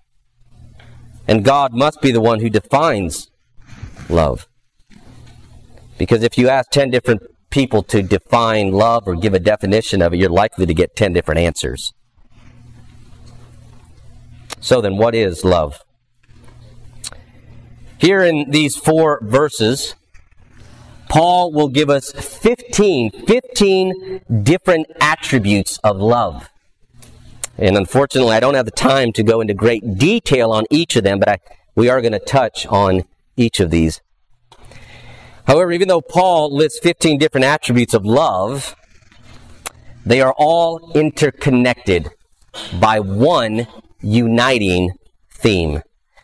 And 1.27 1.43
God 1.43 1.73
must 1.73 2.01
be 2.01 2.11
the 2.11 2.21
one 2.21 2.39
who 2.39 2.49
defines 2.51 3.31
love. 4.09 4.47
Because 5.97 6.23
if 6.23 6.37
you 6.37 6.49
ask 6.49 6.69
10 6.71 6.89
different 6.91 7.23
people 7.49 7.83
to 7.83 8.01
define 8.01 8.71
love 8.71 9.07
or 9.07 9.15
give 9.15 9.33
a 9.33 9.39
definition 9.39 10.01
of 10.01 10.13
it, 10.13 10.17
you're 10.17 10.29
likely 10.29 10.65
to 10.65 10.73
get 10.73 10.95
10 10.95 11.13
different 11.13 11.39
answers. 11.39 11.93
So 14.59 14.81
then, 14.81 14.97
what 14.97 15.13
is 15.13 15.45
love? 15.45 15.79
Here 17.97 18.21
in 18.23 18.49
these 18.49 18.75
four 18.75 19.19
verses, 19.23 19.95
Paul 21.07 21.53
will 21.53 21.69
give 21.69 21.89
us 21.89 22.11
15, 22.11 23.11
15 23.25 24.21
different 24.43 24.87
attributes 24.99 25.77
of 25.83 25.97
love. 25.97 26.49
And 27.57 27.77
unfortunately, 27.77 28.33
I 28.33 28.39
don't 28.39 28.55
have 28.55 28.65
the 28.65 28.71
time 28.71 29.13
to 29.13 29.23
go 29.23 29.39
into 29.39 29.53
great 29.53 29.97
detail 29.97 30.51
on 30.51 30.65
each 30.69 30.95
of 30.95 31.03
them, 31.03 31.19
but 31.19 31.29
I, 31.29 31.37
we 31.75 31.89
are 31.89 32.01
going 32.01 32.11
to 32.11 32.19
touch 32.19 32.65
on 32.65 33.03
each 33.37 33.59
of 33.59 33.71
these. 33.71 34.01
However, 35.47 35.71
even 35.71 35.87
though 35.87 36.01
Paul 36.01 36.55
lists 36.55 36.79
15 36.81 37.17
different 37.17 37.45
attributes 37.45 37.93
of 37.93 38.05
love, 38.05 38.75
they 40.05 40.21
are 40.21 40.33
all 40.37 40.91
interconnected 40.93 42.09
by 42.79 42.99
one 42.99 43.67
uniting 44.01 44.91
theme. 45.31 45.81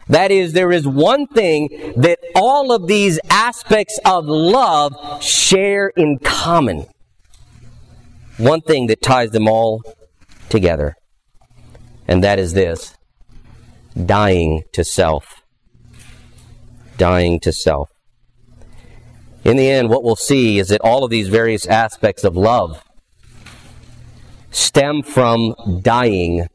That 0.08 0.32
is, 0.32 0.54
there 0.54 0.72
is 0.72 0.88
one 0.88 1.28
thing 1.28 1.94
that 1.98 2.20
all 2.36 2.72
of 2.72 2.88
these 2.88 3.20
aspects 3.30 4.00
of 4.06 4.26
love 4.26 5.24
share 5.24 5.90
in 5.90 6.20
common. 6.20 6.86
One 8.38 8.62
thing 8.62 8.88
that 8.88 9.02
ties 9.02 9.32
them 9.32 9.48
all 9.48 9.84
together. 10.50 10.96
And 12.08 12.24
that 12.24 12.40
is 12.40 12.54
this 12.54 12.96
dying 14.06 14.64
to 14.74 14.84
self. 14.84 15.42
Dying 16.98 17.40
to 17.42 17.54
self. 17.54 17.91
In 19.44 19.58
the 19.58 19.70
end, 19.70 19.90
what 19.90 20.04
we'll 20.04 20.16
see 20.16 20.60
is 20.60 20.68
that 20.68 20.82
all 20.82 21.04
of 21.04 21.10
these 21.10 21.28
various 21.28 21.66
aspects 21.66 22.24
of 22.24 22.36
love 22.36 22.84
stem 24.52 25.02
from 25.02 25.56
dying 25.82 26.48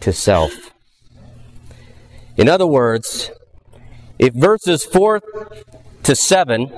to 0.00 0.12
self. 0.12 0.72
In 2.36 2.48
other 2.48 2.66
words, 2.66 3.30
if 4.18 4.34
verses 4.34 4.84
4 4.84 5.20
to 6.02 6.14
7 6.14 6.70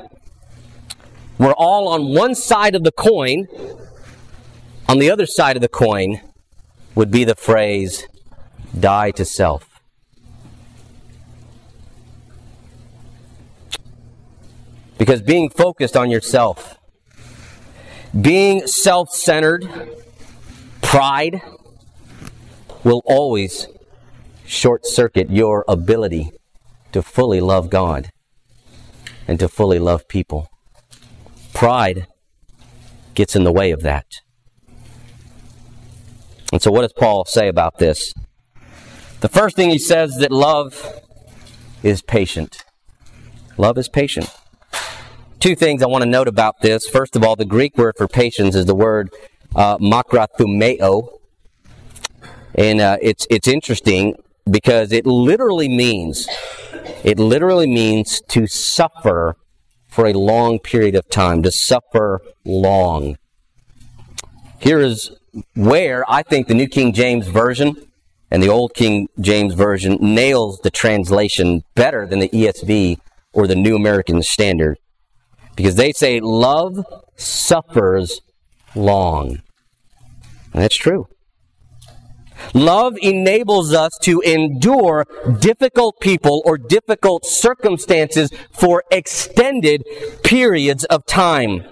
were 1.39 1.55
all 1.55 1.89
on 1.89 2.15
one 2.15 2.35
side 2.35 2.75
of 2.75 2.85
the 2.85 2.93
coin, 2.93 3.47
on 4.89 4.99
the 4.99 5.11
other 5.11 5.27
side 5.27 5.57
of 5.57 5.63
the 5.63 5.69
coin 5.69 6.21
would 6.95 7.11
be 7.11 7.25
the 7.25 7.35
phrase, 7.35 8.07
die 8.79 9.11
to 9.13 9.25
self. 9.25 9.68
Because 14.99 15.23
being 15.23 15.49
focused 15.49 15.97
on 15.97 16.11
yourself, 16.11 16.79
being 18.21 18.67
self 18.67 19.11
centered, 19.11 19.67
pride, 20.83 21.41
will 22.85 23.03
always 23.05 23.69
short 24.45 24.87
circuit 24.87 25.31
your 25.31 25.65
ability 25.69 26.33
to 26.93 27.03
fully 27.03 27.41
love 27.41 27.71
God 27.71 28.11
and 29.27 29.39
to 29.39 29.49
fully 29.49 29.79
love 29.79 30.09
people. 30.09 30.49
Pride 31.53 32.07
gets 33.15 33.37
in 33.37 33.45
the 33.45 33.53
way 33.53 33.71
of 33.71 33.83
that. 33.83 34.07
And 36.53 36.63
so, 36.63 36.71
what 36.71 36.83
does 36.83 36.95
Paul 36.95 37.25
say 37.27 37.49
about 37.49 37.79
this? 37.79 38.15
The 39.21 39.29
first 39.29 39.55
thing 39.55 39.71
he 39.71 39.79
says 39.79 40.17
that 40.17 40.33
love 40.33 41.03
is 41.83 42.01
patient. 42.01 42.65
Love 43.57 43.77
is 43.77 43.89
patient. 43.89 44.31
Two 45.41 45.55
things 45.55 45.85
I 45.85 45.87
want 45.87 46.03
to 46.03 46.11
note 46.11 46.27
about 46.27 46.63
this. 46.63 46.89
First 46.89 47.15
of 47.15 47.23
all, 47.23 47.37
the 47.37 47.45
Greek 47.45 47.79
word 47.79 47.95
for 47.97 48.09
patience 48.09 48.57
is 48.57 48.67
the 48.67 48.75
word 48.75 49.11
uh, 49.55 49.79
makrothumeo. 49.79 51.21
And 52.57 52.81
uh, 52.81 52.97
it's, 53.01 53.25
it's 53.31 53.47
interesting 53.47 54.17
because 54.51 54.91
it 54.91 55.07
literally 55.07 55.69
means, 55.69 56.27
it 57.05 57.21
literally 57.21 57.69
means 57.69 58.21
to 58.31 58.49
suffer 58.49 59.37
for 59.87 60.07
a 60.07 60.13
long 60.13 60.59
period 60.59 60.97
of 60.97 61.09
time, 61.09 61.45
to 61.45 61.53
suffer 61.53 62.21
long. 62.45 63.17
Here 64.59 64.81
is 64.81 65.13
where 65.55 66.05
I 66.11 66.25
think 66.25 66.49
the 66.49 66.55
New 66.55 66.67
King 66.67 66.93
James 66.93 67.29
Version 67.29 67.77
and 68.29 68.43
the 68.43 68.49
Old 68.49 68.75
King 68.75 69.09
James 69.21 69.55
Version 69.55 69.99
nails 70.01 70.59
the 70.65 70.71
translation 70.73 71.63
better 71.77 72.07
than 72.07 72.19
the 72.19 72.29
ESV 72.29 72.99
or 73.33 73.47
the 73.47 73.55
New 73.55 73.77
American 73.77 74.21
Standard. 74.25 74.79
Because 75.59 75.75
they 75.75 75.91
say 75.91 76.21
love 76.21 76.87
suffers 77.17 78.21
long. 78.77 79.43
And 80.53 80.63
that's 80.63 80.77
true. 80.77 81.09
Love 82.55 82.95
enables 83.03 83.75
us 83.75 83.91
to 84.03 84.21
endure 84.21 85.05
difficult 85.41 85.99
people 85.99 86.43
or 86.45 86.59
difficult 86.59 87.27
circumstances 87.27 88.31
for 88.53 88.85
extended 88.93 89.83
periods 90.23 90.85
of 90.85 91.05
time 91.07 91.65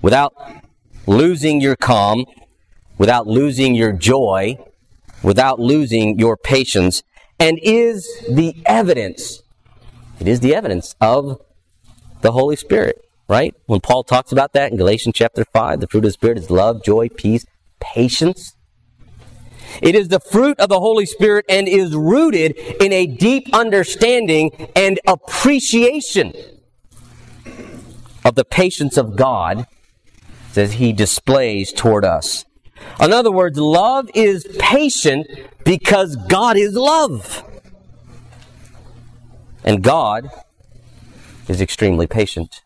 without 0.00 0.32
losing 1.06 1.60
your 1.60 1.76
calm, 1.76 2.24
without 2.96 3.26
losing 3.26 3.74
your 3.74 3.92
joy, 3.92 4.56
without 5.22 5.60
losing 5.60 6.18
your 6.18 6.38
patience, 6.38 7.02
and 7.38 7.58
is 7.62 8.08
the 8.30 8.56
evidence, 8.64 9.42
it 10.18 10.26
is 10.26 10.40
the 10.40 10.54
evidence 10.54 10.94
of 11.02 11.38
the 12.26 12.32
Holy 12.32 12.56
Spirit, 12.56 13.08
right? 13.28 13.54
When 13.66 13.80
Paul 13.80 14.02
talks 14.02 14.32
about 14.32 14.52
that 14.54 14.72
in 14.72 14.76
Galatians 14.76 15.14
chapter 15.16 15.44
5, 15.44 15.78
the 15.78 15.86
fruit 15.86 16.00
of 16.00 16.06
the 16.06 16.10
Spirit 16.10 16.38
is 16.38 16.50
love, 16.50 16.82
joy, 16.82 17.08
peace, 17.08 17.46
patience. 17.78 18.56
It 19.80 19.94
is 19.94 20.08
the 20.08 20.18
fruit 20.18 20.58
of 20.58 20.68
the 20.68 20.80
Holy 20.80 21.06
Spirit 21.06 21.44
and 21.48 21.68
is 21.68 21.94
rooted 21.94 22.56
in 22.82 22.92
a 22.92 23.06
deep 23.06 23.54
understanding 23.54 24.50
and 24.74 24.98
appreciation 25.06 26.32
of 28.24 28.34
the 28.34 28.44
patience 28.44 28.96
of 28.96 29.14
God 29.14 29.68
that 30.54 30.72
He 30.72 30.92
displays 30.92 31.72
toward 31.72 32.04
us. 32.04 32.44
In 33.00 33.12
other 33.12 33.30
words, 33.30 33.56
love 33.56 34.10
is 34.16 34.44
patient 34.58 35.28
because 35.64 36.16
God 36.16 36.56
is 36.56 36.74
love. 36.74 37.44
And 39.62 39.80
God 39.80 40.28
is 41.48 41.60
extremely 41.60 42.06
patient. 42.06 42.62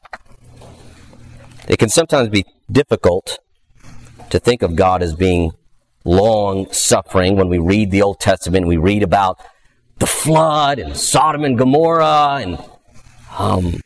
It 1.69 1.79
can 1.79 1.88
sometimes 1.88 2.29
be 2.29 2.45
difficult 2.71 3.38
to 4.31 4.38
think 4.38 4.62
of 4.62 4.77
God 4.77 5.03
as 5.03 5.14
being 5.14 5.53
long 6.05 6.73
suffering 6.73 7.37
when 7.37 7.49
we 7.49 7.59
read 7.59 7.90
the 7.90 8.03
Old 8.03 8.21
Testament. 8.21 8.66
We 8.66 8.77
read 8.77 9.03
about 9.03 9.38
the 9.99 10.07
flood 10.07 10.79
and 10.79 10.97
Sodom 10.97 11.45
and 11.45 11.59
Gomorrah 11.59 12.40
and 12.40 12.59
um, 13.38 13.81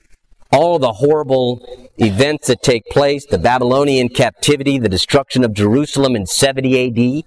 all 0.53 0.79
the 0.79 0.93
horrible 0.93 1.91
events 1.99 2.47
that 2.47 2.63
take 2.63 2.87
place, 2.87 3.27
the 3.27 3.39
Babylonian 3.39 4.09
captivity, 4.09 4.79
the 4.79 4.89
destruction 4.89 5.45
of 5.45 5.53
Jerusalem 5.53 6.15
in 6.15 6.27
70 6.27 7.23
AD, 7.23 7.25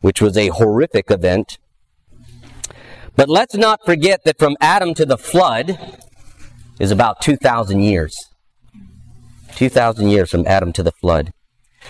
which 0.00 0.20
was 0.20 0.36
a 0.36 0.48
horrific 0.48 1.10
event. 1.10 1.58
But 3.16 3.30
let's 3.30 3.54
not 3.54 3.84
forget 3.86 4.24
that 4.24 4.38
from 4.38 4.56
Adam 4.60 4.92
to 4.94 5.06
the 5.06 5.16
flood, 5.16 5.98
is 6.78 6.90
about 6.90 7.20
2,000 7.20 7.80
years. 7.80 8.14
2,000 9.54 10.08
years 10.08 10.30
from 10.30 10.46
Adam 10.46 10.72
to 10.72 10.82
the 10.82 10.92
flood. 10.92 11.32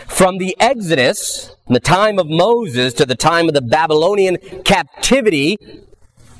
From 0.07 0.39
the 0.39 0.57
Exodus, 0.61 1.57
the 1.67 1.81
time 1.81 2.19
of 2.19 2.29
Moses, 2.29 2.93
to 2.95 3.07
the 3.07 3.17
time 3.17 3.49
of 3.49 3.55
the 3.55 3.63
Babylonian 3.63 4.37
captivity, 4.65 5.57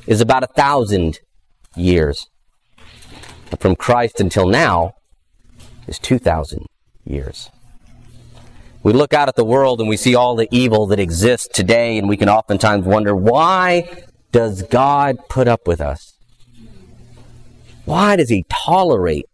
is 0.07 0.21
about 0.21 0.45
a 0.45 0.49
thousand 0.49 1.21
years. 1.75 2.29
from 3.61 3.77
Christ 3.77 4.21
until 4.21 4.49
now 4.49 4.93
is 5.87 5.99
2,000 5.99 6.67
years. 7.05 7.49
We 8.83 8.93
look 8.93 9.15
out 9.15 9.29
at 9.29 9.37
the 9.37 9.45
world 9.45 9.81
and 9.81 9.89
we 9.89 9.97
see 9.97 10.15
all 10.15 10.37
the 10.37 10.49
evil 10.51 10.87
that 10.89 11.01
exists 11.01 11.49
today, 11.53 11.97
and 11.97 12.09
we 12.09 12.17
can 12.17 12.29
oftentimes 12.29 12.87
wonder 12.87 13.15
why 13.17 13.89
does 14.31 14.63
God 14.63 15.17
put 15.29 15.49
up 15.49 15.67
with 15.67 15.81
us? 15.81 16.16
Why 17.87 18.17
does 18.17 18.29
he 18.29 18.45
tolerate 18.49 19.27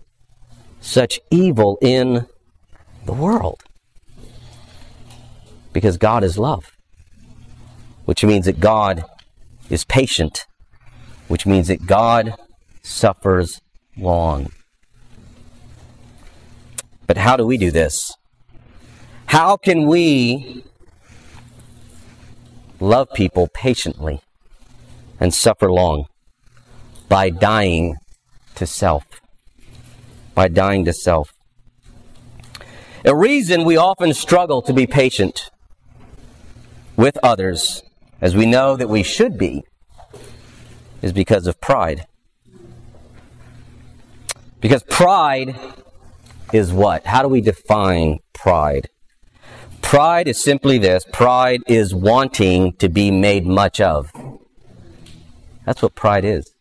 such 0.82 1.18
evil 1.30 1.78
in 1.80 2.26
the 3.06 3.12
world? 3.14 3.62
Because 5.72 5.96
God 5.96 6.22
is 6.22 6.36
love, 6.36 6.70
which 8.04 8.22
means 8.22 8.44
that 8.44 8.60
God 8.60 9.04
is 9.70 9.86
patient, 9.86 10.46
which 11.28 11.46
means 11.46 11.68
that 11.68 11.86
God 11.86 12.34
suffers 12.82 13.58
long. 13.96 14.52
But 17.06 17.16
how 17.16 17.38
do 17.38 17.46
we 17.46 17.56
do 17.56 17.70
this? 17.70 18.14
How 19.26 19.56
can 19.56 19.86
we 19.86 20.62
love 22.80 23.08
people 23.14 23.48
patiently 23.54 24.20
and 25.18 25.32
suffer 25.32 25.72
long? 25.72 26.04
By 27.08 27.30
dying 27.30 27.96
to 28.56 28.66
self, 28.66 29.04
by 30.34 30.48
dying 30.48 30.84
to 30.84 30.92
self. 30.92 31.32
A 33.04 33.14
reason 33.14 33.64
we 33.64 33.76
often 33.76 34.14
struggle 34.14 34.62
to 34.62 34.72
be 34.72 34.86
patient 34.86 35.50
with 36.96 37.18
others, 37.22 37.82
as 38.20 38.36
we 38.36 38.46
know 38.46 38.76
that 38.76 38.88
we 38.88 39.02
should 39.02 39.36
be, 39.36 39.64
is 41.00 41.12
because 41.12 41.46
of 41.46 41.60
pride. 41.60 42.06
Because 44.60 44.84
pride 44.84 45.56
is 46.52 46.72
what? 46.72 47.04
How 47.04 47.22
do 47.22 47.28
we 47.28 47.40
define 47.40 48.20
pride? 48.32 48.88
Pride 49.80 50.28
is 50.28 50.42
simply 50.42 50.78
this 50.78 51.04
pride 51.12 51.60
is 51.66 51.92
wanting 51.92 52.74
to 52.74 52.88
be 52.88 53.10
made 53.10 53.44
much 53.44 53.80
of. 53.80 54.12
That's 55.66 55.82
what 55.82 55.94
pride 55.94 56.24
is. 56.24 56.52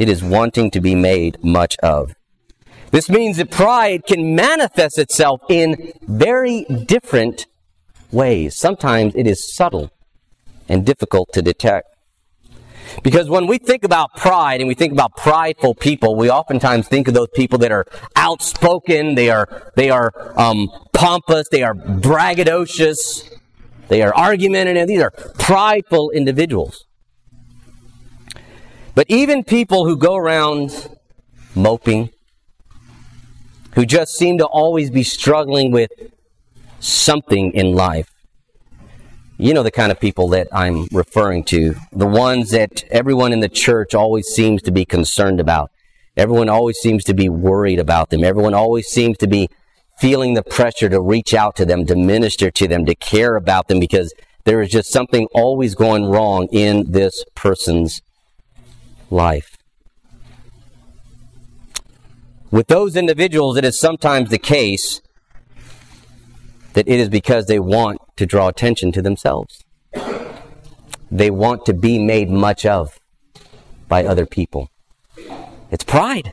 It 0.00 0.08
is 0.08 0.24
wanting 0.24 0.70
to 0.70 0.80
be 0.80 0.94
made 0.94 1.44
much 1.44 1.76
of. 1.82 2.14
This 2.90 3.10
means 3.10 3.36
that 3.36 3.50
pride 3.50 4.06
can 4.06 4.34
manifest 4.34 4.98
itself 4.98 5.42
in 5.50 5.92
very 6.08 6.64
different 6.64 7.46
ways. 8.10 8.56
Sometimes 8.56 9.14
it 9.14 9.26
is 9.26 9.54
subtle 9.54 9.90
and 10.70 10.86
difficult 10.86 11.28
to 11.34 11.42
detect. 11.42 11.86
Because 13.02 13.28
when 13.28 13.46
we 13.46 13.58
think 13.58 13.84
about 13.84 14.16
pride 14.16 14.62
and 14.62 14.68
we 14.68 14.74
think 14.74 14.94
about 14.94 15.18
prideful 15.18 15.74
people, 15.74 16.16
we 16.16 16.30
oftentimes 16.30 16.88
think 16.88 17.06
of 17.06 17.12
those 17.12 17.28
people 17.34 17.58
that 17.58 17.70
are 17.70 17.84
outspoken, 18.16 19.16
they 19.16 19.28
are, 19.28 19.70
they 19.76 19.90
are 19.90 20.12
um, 20.40 20.66
pompous, 20.94 21.46
they 21.50 21.62
are 21.62 21.74
braggadocious, 21.74 23.28
they 23.88 24.00
are 24.00 24.16
argumentative, 24.16 24.88
these 24.88 25.02
are 25.02 25.10
prideful 25.10 26.10
individuals. 26.12 26.86
But 28.94 29.06
even 29.08 29.44
people 29.44 29.86
who 29.86 29.96
go 29.96 30.16
around 30.16 30.88
moping, 31.54 32.10
who 33.74 33.86
just 33.86 34.14
seem 34.14 34.38
to 34.38 34.46
always 34.46 34.90
be 34.90 35.02
struggling 35.02 35.70
with 35.70 35.90
something 36.80 37.52
in 37.52 37.72
life, 37.72 38.10
you 39.38 39.54
know 39.54 39.62
the 39.62 39.70
kind 39.70 39.90
of 39.90 39.98
people 39.98 40.28
that 40.28 40.48
I'm 40.52 40.86
referring 40.92 41.44
to. 41.44 41.74
The 41.92 42.06
ones 42.06 42.50
that 42.50 42.84
everyone 42.90 43.32
in 43.32 43.40
the 43.40 43.48
church 43.48 43.94
always 43.94 44.26
seems 44.26 44.60
to 44.62 44.70
be 44.70 44.84
concerned 44.84 45.40
about. 45.40 45.70
Everyone 46.16 46.50
always 46.50 46.76
seems 46.78 47.04
to 47.04 47.14
be 47.14 47.28
worried 47.28 47.78
about 47.78 48.10
them. 48.10 48.22
Everyone 48.22 48.52
always 48.52 48.88
seems 48.88 49.16
to 49.18 49.26
be 49.26 49.48
feeling 49.98 50.34
the 50.34 50.42
pressure 50.42 50.88
to 50.88 51.00
reach 51.00 51.32
out 51.32 51.56
to 51.56 51.64
them, 51.64 51.86
to 51.86 51.94
minister 51.94 52.50
to 52.50 52.68
them, 52.68 52.84
to 52.84 52.94
care 52.94 53.36
about 53.36 53.68
them 53.68 53.78
because 53.80 54.12
there 54.44 54.60
is 54.60 54.70
just 54.70 54.90
something 54.90 55.26
always 55.32 55.74
going 55.74 56.06
wrong 56.06 56.48
in 56.52 56.90
this 56.90 57.24
person's 57.34 58.02
life. 59.10 59.56
With 62.50 62.66
those 62.66 62.96
individuals, 62.96 63.56
it 63.56 63.64
is 63.64 63.78
sometimes 63.78 64.30
the 64.30 64.38
case 64.38 65.00
that 66.72 66.88
it 66.88 66.98
is 66.98 67.08
because 67.08 67.46
they 67.46 67.58
want 67.58 68.00
to 68.16 68.26
draw 68.26 68.48
attention 68.48 68.92
to 68.92 69.02
themselves. 69.02 69.64
They 71.10 71.30
want 71.30 71.66
to 71.66 71.74
be 71.74 71.98
made 71.98 72.30
much 72.30 72.64
of 72.64 72.98
by 73.88 74.04
other 74.04 74.26
people. 74.26 74.70
It's 75.70 75.84
pride. 75.84 76.32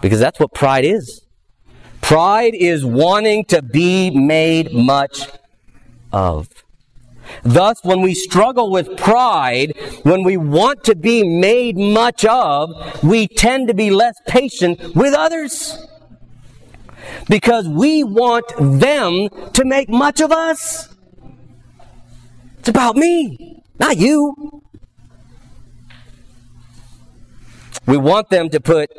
Because 0.00 0.20
that's 0.20 0.38
what 0.38 0.52
pride 0.52 0.84
is. 0.84 1.22
Pride 2.00 2.54
is 2.54 2.84
wanting 2.84 3.44
to 3.46 3.62
be 3.62 4.10
made 4.10 4.72
much 4.72 5.28
of. 6.12 6.48
Thus, 7.42 7.82
when 7.82 8.00
we 8.00 8.14
struggle 8.14 8.70
with 8.70 8.96
pride, 8.96 9.74
when 10.02 10.22
we 10.22 10.36
want 10.36 10.84
to 10.84 10.94
be 10.94 11.22
made 11.22 11.76
much 11.76 12.24
of, 12.24 13.02
we 13.02 13.26
tend 13.26 13.68
to 13.68 13.74
be 13.74 13.90
less 13.90 14.14
patient 14.26 14.94
with 14.94 15.14
others 15.14 15.86
because 17.28 17.68
we 17.68 18.04
want 18.04 18.46
them 18.58 19.28
to 19.52 19.64
make 19.64 19.88
much 19.88 20.20
of 20.20 20.32
us. 20.32 20.88
It's 22.58 22.68
about 22.68 22.96
me, 22.96 23.62
not 23.78 23.96
you. 23.96 24.62
We 27.86 27.96
want 27.96 28.30
them 28.30 28.50
to 28.50 28.60
put 28.60 28.90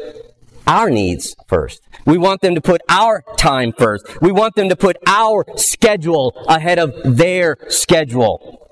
our 0.68 0.90
needs 0.90 1.36
first. 1.48 1.82
We 2.06 2.18
want 2.18 2.42
them 2.42 2.56
to 2.56 2.62
put 2.62 2.82
our 2.90 3.24
time 3.38 3.74
first. 3.78 4.22
We 4.22 4.32
want 4.32 4.56
them 4.56 4.70
to 4.70 4.76
put 4.76 4.98
our 5.08 5.46
schedule 5.56 6.34
ahead 6.48 6.78
of 6.78 6.94
their 7.04 7.58
schedule. 7.70 8.70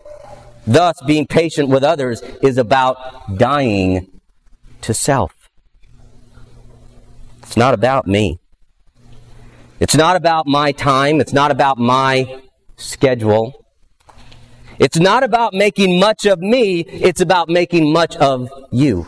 Thus, 0.68 1.00
being 1.06 1.26
patient 1.28 1.70
with 1.70 1.84
others 1.84 2.22
is 2.42 2.58
about 2.58 3.38
dying 3.38 4.20
to 4.82 4.94
self. 4.94 5.32
It's 7.44 7.58
not 7.58 7.74
about 7.74 8.08
me. 8.08 8.40
It's 9.80 9.96
not 9.96 10.16
about 10.16 10.48
my 10.48 10.72
time. 10.72 11.22
It's 11.22 11.34
not 11.34 11.52
about 11.52 11.78
my 11.78 12.42
schedule. 12.78 13.66
It's 14.80 14.98
not 14.98 15.24
about 15.24 15.54
making 15.54 16.00
much 16.00 16.26
of 16.26 16.40
me. 16.40 16.82
It's 16.82 17.22
about 17.22 17.50
making 17.50 17.94
much 17.94 18.16
of 18.18 18.50
you. 18.72 19.08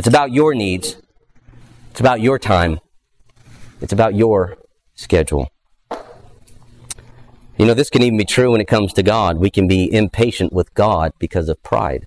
It's 0.00 0.08
about 0.08 0.32
your 0.32 0.54
needs. 0.54 0.96
It's 1.90 2.00
about 2.00 2.22
your 2.22 2.38
time. 2.38 2.80
It's 3.82 3.92
about 3.92 4.14
your 4.14 4.56
schedule. 4.94 5.50
You 7.58 7.66
know, 7.66 7.74
this 7.74 7.90
can 7.90 8.00
even 8.00 8.16
be 8.16 8.24
true 8.24 8.52
when 8.52 8.62
it 8.62 8.66
comes 8.66 8.94
to 8.94 9.02
God. 9.02 9.36
We 9.36 9.50
can 9.50 9.68
be 9.68 9.92
impatient 9.92 10.54
with 10.54 10.72
God 10.72 11.12
because 11.18 11.50
of 11.50 11.62
pride. 11.62 12.06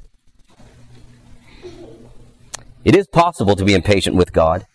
It 2.83 2.95
is 2.95 3.05
possible 3.05 3.55
to 3.55 3.63
be 3.63 3.75
impatient 3.75 4.15
with 4.15 4.33
God 4.33 4.65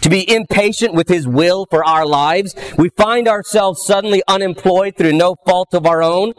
to 0.00 0.10
be 0.10 0.28
impatient 0.28 0.94
with 0.94 1.08
His 1.08 1.28
will 1.28 1.66
for 1.70 1.84
our 1.84 2.04
lives. 2.04 2.56
We 2.76 2.88
find 2.88 3.28
ourselves 3.28 3.86
suddenly 3.86 4.20
unemployed 4.26 4.96
through 4.98 5.12
no 5.12 5.36
fault 5.46 5.72
of 5.74 5.86
our 5.86 6.02
own. 6.02 6.32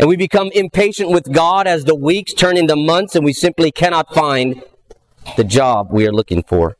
And 0.00 0.08
we 0.08 0.16
become 0.16 0.50
impatient 0.52 1.10
with 1.10 1.32
God 1.32 1.68
as 1.68 1.84
the 1.84 1.94
weeks 1.94 2.34
turn 2.34 2.56
into 2.56 2.74
months 2.74 3.14
and 3.14 3.24
we 3.24 3.32
simply 3.32 3.70
cannot 3.70 4.12
find 4.12 4.62
the 5.36 5.44
job 5.44 5.88
we 5.90 6.06
are 6.06 6.12
looking 6.12 6.42
for. 6.42 6.76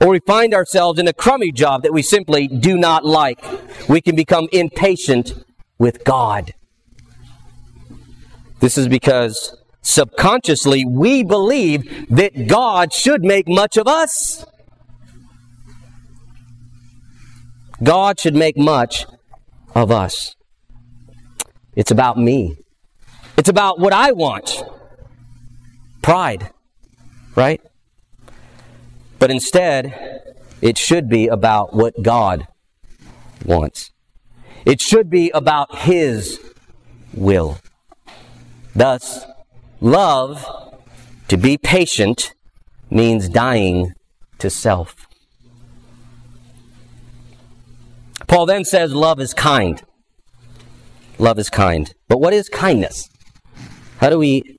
Or 0.00 0.08
we 0.08 0.20
find 0.20 0.52
ourselves 0.52 0.98
in 0.98 1.06
a 1.06 1.12
crummy 1.12 1.52
job 1.52 1.82
that 1.82 1.92
we 1.92 2.02
simply 2.02 2.48
do 2.48 2.76
not 2.76 3.04
like. 3.04 3.44
We 3.88 4.00
can 4.00 4.16
become 4.16 4.48
impatient 4.52 5.32
with 5.78 6.04
God. 6.04 6.54
This 8.60 8.76
is 8.76 8.88
because 8.88 9.56
subconsciously 9.82 10.84
we 10.84 11.22
believe 11.22 12.08
that 12.08 12.48
God 12.48 12.92
should 12.92 13.22
make 13.22 13.46
much 13.46 13.76
of 13.76 13.86
us. 13.86 14.44
God 17.82 18.18
should 18.18 18.34
make 18.34 18.56
much 18.56 19.06
of 19.74 19.90
us. 19.90 20.34
It's 21.74 21.90
about 21.90 22.16
me. 22.18 22.56
It's 23.36 23.50
about 23.50 23.78
what 23.78 23.92
I 23.92 24.12
want. 24.12 24.64
Pride, 26.02 26.50
right? 27.34 27.60
But 29.18 29.30
instead, 29.30 30.34
it 30.60 30.78
should 30.78 31.08
be 31.08 31.28
about 31.28 31.74
what 31.74 32.02
God 32.02 32.46
wants. 33.44 33.90
It 34.64 34.80
should 34.80 35.10
be 35.10 35.30
about 35.30 35.76
His 35.78 36.40
will. 37.14 37.58
Thus, 38.74 39.24
love, 39.80 40.44
to 41.28 41.36
be 41.36 41.56
patient, 41.56 42.34
means 42.90 43.28
dying 43.28 43.94
to 44.38 44.50
self. 44.50 45.06
Paul 48.26 48.46
then 48.46 48.64
says 48.64 48.92
love 48.92 49.20
is 49.20 49.32
kind. 49.32 49.82
Love 51.18 51.38
is 51.38 51.48
kind. 51.48 51.92
But 52.08 52.18
what 52.18 52.34
is 52.34 52.48
kindness? 52.48 53.08
How 53.98 54.10
do 54.10 54.18
we 54.18 54.55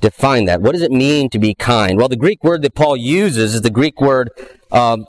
define 0.00 0.46
that? 0.46 0.60
What 0.60 0.72
does 0.72 0.82
it 0.82 0.92
mean 0.92 1.30
to 1.30 1.38
be 1.38 1.54
kind? 1.54 1.98
Well, 1.98 2.08
the 2.08 2.16
Greek 2.16 2.42
word 2.42 2.62
that 2.62 2.74
Paul 2.74 2.96
uses 2.96 3.54
is 3.54 3.62
the 3.62 3.70
Greek 3.70 4.00
word 4.00 4.30
um. 4.72 5.06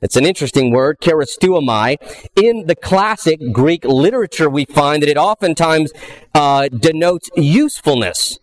It's 0.00 0.16
an 0.16 0.24
interesting 0.24 0.70
word, 0.70 0.98
chresteuomai. 1.00 1.96
In 2.36 2.66
the 2.66 2.74
classic 2.76 3.38
Greek 3.52 3.84
literature, 3.84 4.48
we 4.48 4.64
find 4.64 5.02
that 5.02 5.10
it 5.10 5.18
oftentimes 5.18 5.92
uh, 6.34 6.68
denotes 6.68 7.28
usefulness. 7.36 8.38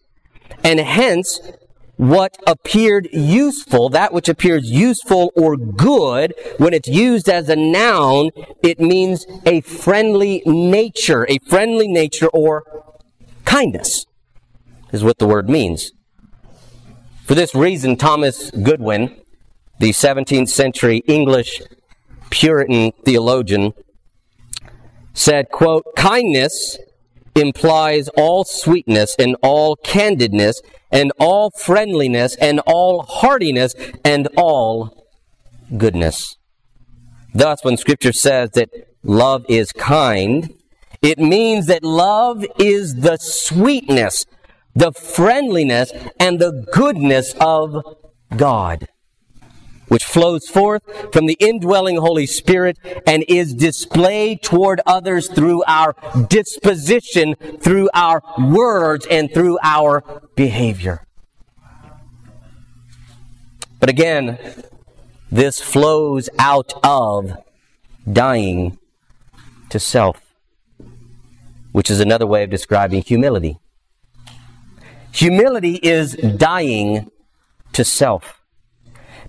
And 0.64 0.80
hence, 0.80 1.40
what 1.98 2.38
appeared 2.46 3.08
useful, 3.12 3.90
that 3.90 4.14
which 4.14 4.28
appears 4.28 4.70
useful 4.70 5.32
or 5.36 5.56
good, 5.56 6.34
when 6.58 6.74
it's 6.74 6.90
used 6.90 7.30
as 7.30 7.48
a 7.50 7.56
noun, 7.56 8.32
it 8.62 8.80
means 8.80 9.26
a 9.46 9.62
friendly 9.62 10.44
nature, 10.46 11.26
a 11.30 11.40
friendly 11.48 11.88
nature 11.88 12.28
or 12.28 12.64
kindness, 13.46 14.06
is 14.92 15.04
what 15.04 15.20
the 15.20 15.28
word 15.28 15.50
means. 15.50 15.92
For 17.26 17.36
this 17.36 17.56
reason, 17.56 17.98
Thomas 17.98 18.52
Goodwin, 18.52 19.16
the 19.80 19.90
17th 19.90 20.50
century 20.50 20.98
English 21.08 21.62
Puritan 22.30 22.92
theologian, 23.04 23.74
said, 25.14 25.50
quote, 25.50 25.84
kindness 25.96 26.78
implies 27.36 28.08
all 28.10 28.44
sweetness 28.44 29.16
and 29.18 29.36
all 29.42 29.76
candidness 29.78 30.56
and 30.92 31.12
all 31.20 31.52
friendliness 31.52 32.36
and 32.36 32.60
all 32.66 33.04
heartiness 33.04 33.74
and 34.04 34.28
all 34.38 35.08
goodness. 35.78 36.38
Thus, 37.34 37.64
when 37.64 37.76
scripture 37.76 38.14
says 38.14 38.52
that 38.52 38.70
love 39.04 39.46
is 39.50 39.72
kind, 39.74 40.54
it 41.06 41.20
means 41.20 41.68
that 41.68 41.84
love 41.84 42.46
is 42.58 42.96
the 42.96 43.18
sweetness, 43.18 44.26
the 44.76 44.92
friendliness, 44.92 45.92
and 46.20 46.40
the 46.40 46.66
goodness 46.74 47.36
of 47.40 47.98
God 48.36 48.88
which 49.88 50.04
flows 50.04 50.48
forth 50.48 50.84
from 51.14 51.26
the 51.26 51.38
indwelling 51.40 51.98
Holy 51.98 52.26
Spirit 52.26 52.78
and 53.06 53.24
is 53.28 53.54
displayed 53.54 54.42
toward 54.42 54.82
others 54.86 55.28
through 55.28 55.64
our 55.68 55.96
disposition, 56.28 57.36
through 57.36 57.90
our 57.94 58.22
words, 58.38 59.06
and 59.10 59.32
through 59.34 59.58
our 59.62 60.04
behavior. 60.36 61.06
But 63.80 63.90
again, 63.90 64.40
this 65.32 65.60
flows 65.60 66.30
out 66.40 66.74
of 66.84 67.38
dying 68.12 68.80
to 69.70 69.80
self. 69.80 70.25
Which 71.76 71.92
is 71.92 72.00
another 72.00 72.26
way 72.26 72.42
of 72.42 72.50
describing 72.50 73.02
humility. 73.02 73.60
Humility 75.12 75.76
is 75.84 76.14
dying 76.14 77.12
to 77.74 77.84
self. 77.84 78.42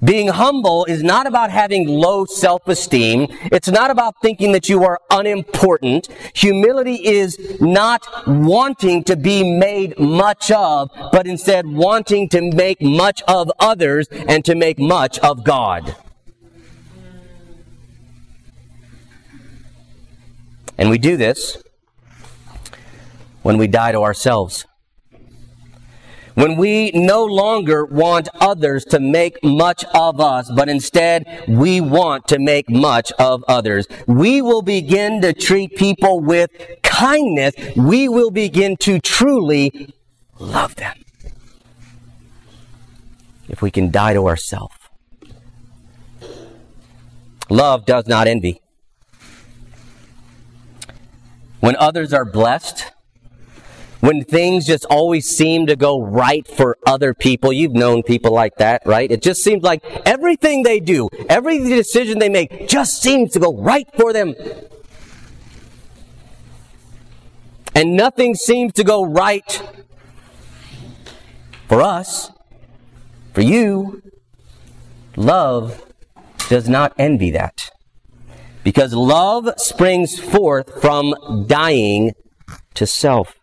Being 0.04 0.28
humble 0.28 0.84
is 0.84 1.02
not 1.02 1.26
about 1.26 1.50
having 1.50 1.88
low 1.88 2.24
self-esteem. 2.24 3.26
It's 3.50 3.66
not 3.66 3.90
about 3.90 4.14
thinking 4.22 4.52
that 4.52 4.68
you 4.68 4.84
are 4.84 5.00
unimportant. 5.10 6.06
Humility 6.34 7.04
is 7.04 7.60
not 7.60 8.06
wanting 8.28 9.02
to 9.10 9.16
be 9.16 9.42
made 9.58 9.98
much 9.98 10.52
of, 10.52 10.92
but 11.10 11.26
instead 11.26 11.66
wanting 11.66 12.28
to 12.28 12.40
make 12.52 12.80
much 12.80 13.22
of 13.22 13.50
others 13.58 14.06
and 14.06 14.44
to 14.44 14.54
make 14.54 14.78
much 14.78 15.18
of 15.18 15.42
God. 15.42 15.96
And 20.78 20.90
we 20.90 20.98
do 20.98 21.16
this 21.16 21.60
when 23.46 23.58
we 23.58 23.68
die 23.68 23.92
to 23.92 24.00
ourselves. 24.00 24.66
When 26.34 26.56
we 26.56 26.90
no 26.90 27.24
longer 27.24 27.84
want 27.84 28.28
others 28.40 28.84
to 28.86 28.98
make 28.98 29.36
much 29.44 29.84
of 29.94 30.20
us, 30.20 30.50
but 30.50 30.68
instead 30.68 31.44
we 31.46 31.80
want 31.80 32.26
to 32.26 32.40
make 32.40 32.68
much 32.68 33.12
of 33.20 33.44
others, 33.46 33.86
we 34.08 34.42
will 34.42 34.62
begin 34.62 35.20
to 35.20 35.32
treat 35.32 35.76
people 35.76 36.18
with 36.18 36.50
kindness. 36.82 37.54
We 37.76 38.08
will 38.08 38.32
begin 38.32 38.76
to 38.78 38.98
truly 38.98 39.94
love 40.40 40.74
them. 40.74 40.96
If 43.48 43.62
we 43.62 43.70
can 43.70 43.92
die 43.92 44.14
to 44.14 44.26
ourselves. 44.26 44.74
Love 47.48 47.86
does 47.86 48.08
not 48.08 48.26
envy. 48.26 48.60
When 51.60 51.76
others 51.76 52.12
are 52.12 52.24
blessed, 52.24 52.90
when 54.06 54.22
things 54.22 54.64
just 54.64 54.84
always 54.84 55.26
seem 55.26 55.66
to 55.66 55.74
go 55.74 56.00
right 56.00 56.46
for 56.46 56.78
other 56.86 57.12
people. 57.12 57.52
You've 57.52 57.72
known 57.72 58.04
people 58.04 58.32
like 58.32 58.54
that, 58.58 58.82
right? 58.86 59.10
It 59.10 59.20
just 59.20 59.42
seems 59.42 59.64
like 59.64 59.84
everything 60.06 60.62
they 60.62 60.78
do, 60.78 61.08
every 61.28 61.58
decision 61.58 62.20
they 62.20 62.28
make 62.28 62.68
just 62.68 63.02
seems 63.02 63.32
to 63.32 63.40
go 63.40 63.52
right 63.58 63.88
for 63.96 64.12
them. 64.12 64.36
And 67.74 67.96
nothing 67.96 68.36
seems 68.36 68.74
to 68.74 68.84
go 68.84 69.04
right 69.04 69.60
for 71.66 71.82
us, 71.82 72.30
for 73.34 73.40
you. 73.40 74.02
Love 75.16 75.84
does 76.48 76.68
not 76.68 76.94
envy 76.96 77.32
that. 77.32 77.70
Because 78.62 78.94
love 78.94 79.52
springs 79.56 80.20
forth 80.20 80.80
from 80.80 81.44
dying 81.48 82.12
to 82.74 82.86
self. 82.86 83.34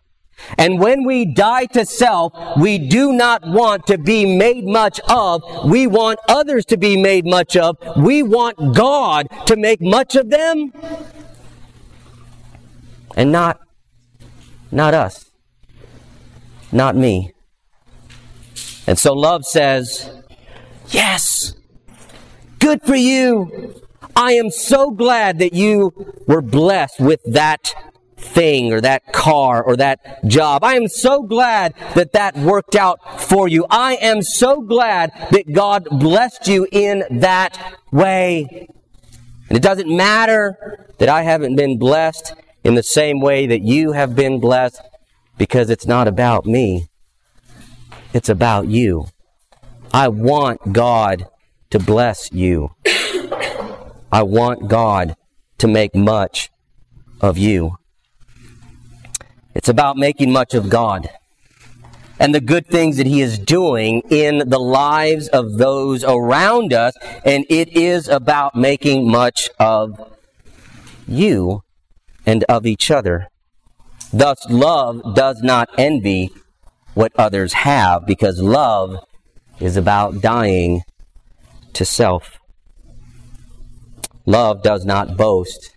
And 0.58 0.78
when 0.78 1.04
we 1.04 1.32
die 1.32 1.66
to 1.66 1.86
self, 1.86 2.32
we 2.58 2.78
do 2.88 3.12
not 3.12 3.46
want 3.46 3.86
to 3.86 3.98
be 3.98 4.36
made 4.36 4.64
much 4.64 5.00
of. 5.08 5.42
We 5.64 5.86
want 5.86 6.18
others 6.28 6.64
to 6.66 6.76
be 6.76 6.96
made 6.96 7.24
much 7.24 7.56
of. 7.56 7.76
We 7.96 8.22
want 8.22 8.74
God 8.74 9.28
to 9.46 9.56
make 9.56 9.80
much 9.80 10.16
of 10.16 10.30
them. 10.30 10.72
And 13.16 13.32
not, 13.32 13.60
not 14.70 14.94
us. 14.94 15.30
Not 16.72 16.96
me. 16.96 17.32
And 18.86 18.98
so 18.98 19.14
love 19.14 19.44
says, 19.44 20.10
yes, 20.88 21.54
good 22.58 22.82
for 22.82 22.96
you. 22.96 23.80
I 24.16 24.32
am 24.32 24.50
so 24.50 24.90
glad 24.90 25.38
that 25.38 25.54
you 25.54 25.92
were 26.26 26.42
blessed 26.42 27.00
with 27.00 27.20
that 27.24 27.74
thing 28.16 28.72
or 28.72 28.80
that 28.80 29.12
car 29.12 29.62
or 29.62 29.76
that 29.76 30.26
job. 30.26 30.64
I 30.64 30.74
am 30.74 30.88
so 30.88 31.22
glad 31.22 31.74
that 31.94 32.12
that 32.12 32.36
worked 32.36 32.74
out 32.74 33.20
for 33.22 33.48
you. 33.48 33.66
I 33.70 33.96
am 33.96 34.22
so 34.22 34.60
glad 34.60 35.12
that 35.30 35.52
God 35.52 35.86
blessed 35.90 36.48
you 36.48 36.66
in 36.70 37.04
that 37.10 37.78
way. 37.92 38.68
And 39.48 39.58
it 39.58 39.62
doesn't 39.62 39.88
matter 39.88 40.86
that 40.98 41.08
I 41.08 41.22
haven't 41.22 41.56
been 41.56 41.78
blessed 41.78 42.34
in 42.62 42.74
the 42.74 42.82
same 42.82 43.20
way 43.20 43.46
that 43.46 43.60
you 43.60 43.92
have 43.92 44.16
been 44.16 44.40
blessed 44.40 44.80
because 45.36 45.70
it's 45.70 45.86
not 45.86 46.08
about 46.08 46.46
me. 46.46 46.88
It's 48.12 48.28
about 48.28 48.68
you. 48.68 49.08
I 49.92 50.08
want 50.08 50.72
God 50.72 51.26
to 51.70 51.78
bless 51.78 52.32
you. 52.32 52.70
I 54.12 54.22
want 54.22 54.68
God 54.68 55.16
to 55.58 55.68
make 55.68 55.94
much 55.94 56.50
of 57.20 57.36
you. 57.36 57.78
It's 59.54 59.68
about 59.68 59.96
making 59.96 60.32
much 60.32 60.54
of 60.54 60.68
God 60.68 61.08
and 62.18 62.34
the 62.34 62.40
good 62.40 62.66
things 62.66 62.96
that 62.96 63.06
He 63.06 63.20
is 63.20 63.38
doing 63.38 64.02
in 64.10 64.48
the 64.48 64.58
lives 64.58 65.28
of 65.28 65.58
those 65.58 66.04
around 66.04 66.72
us. 66.72 66.94
And 67.24 67.44
it 67.48 67.68
is 67.76 68.08
about 68.08 68.54
making 68.54 69.10
much 69.10 69.50
of 69.58 70.12
you 71.06 71.62
and 72.26 72.44
of 72.44 72.66
each 72.66 72.90
other. 72.90 73.28
Thus, 74.12 74.38
love 74.48 75.14
does 75.14 75.42
not 75.42 75.68
envy 75.76 76.30
what 76.94 77.12
others 77.16 77.52
have 77.52 78.06
because 78.06 78.40
love 78.40 78.96
is 79.58 79.76
about 79.76 80.20
dying 80.20 80.82
to 81.72 81.84
self. 81.84 82.38
Love 84.24 84.62
does 84.62 84.84
not 84.84 85.16
boast. 85.16 85.76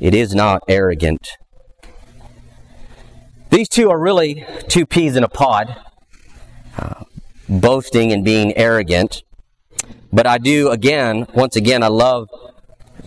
It 0.00 0.14
is 0.14 0.34
not 0.34 0.62
arrogant. 0.68 1.28
These 3.50 3.68
two 3.68 3.90
are 3.90 3.98
really 3.98 4.44
two 4.68 4.86
peas 4.86 5.16
in 5.16 5.24
a 5.24 5.28
pod, 5.28 5.74
uh, 6.78 7.04
boasting 7.48 8.12
and 8.12 8.24
being 8.24 8.56
arrogant. 8.56 9.22
But 10.12 10.26
I 10.26 10.38
do, 10.38 10.70
again, 10.70 11.26
once 11.34 11.56
again, 11.56 11.82
I 11.82 11.88
love 11.88 12.28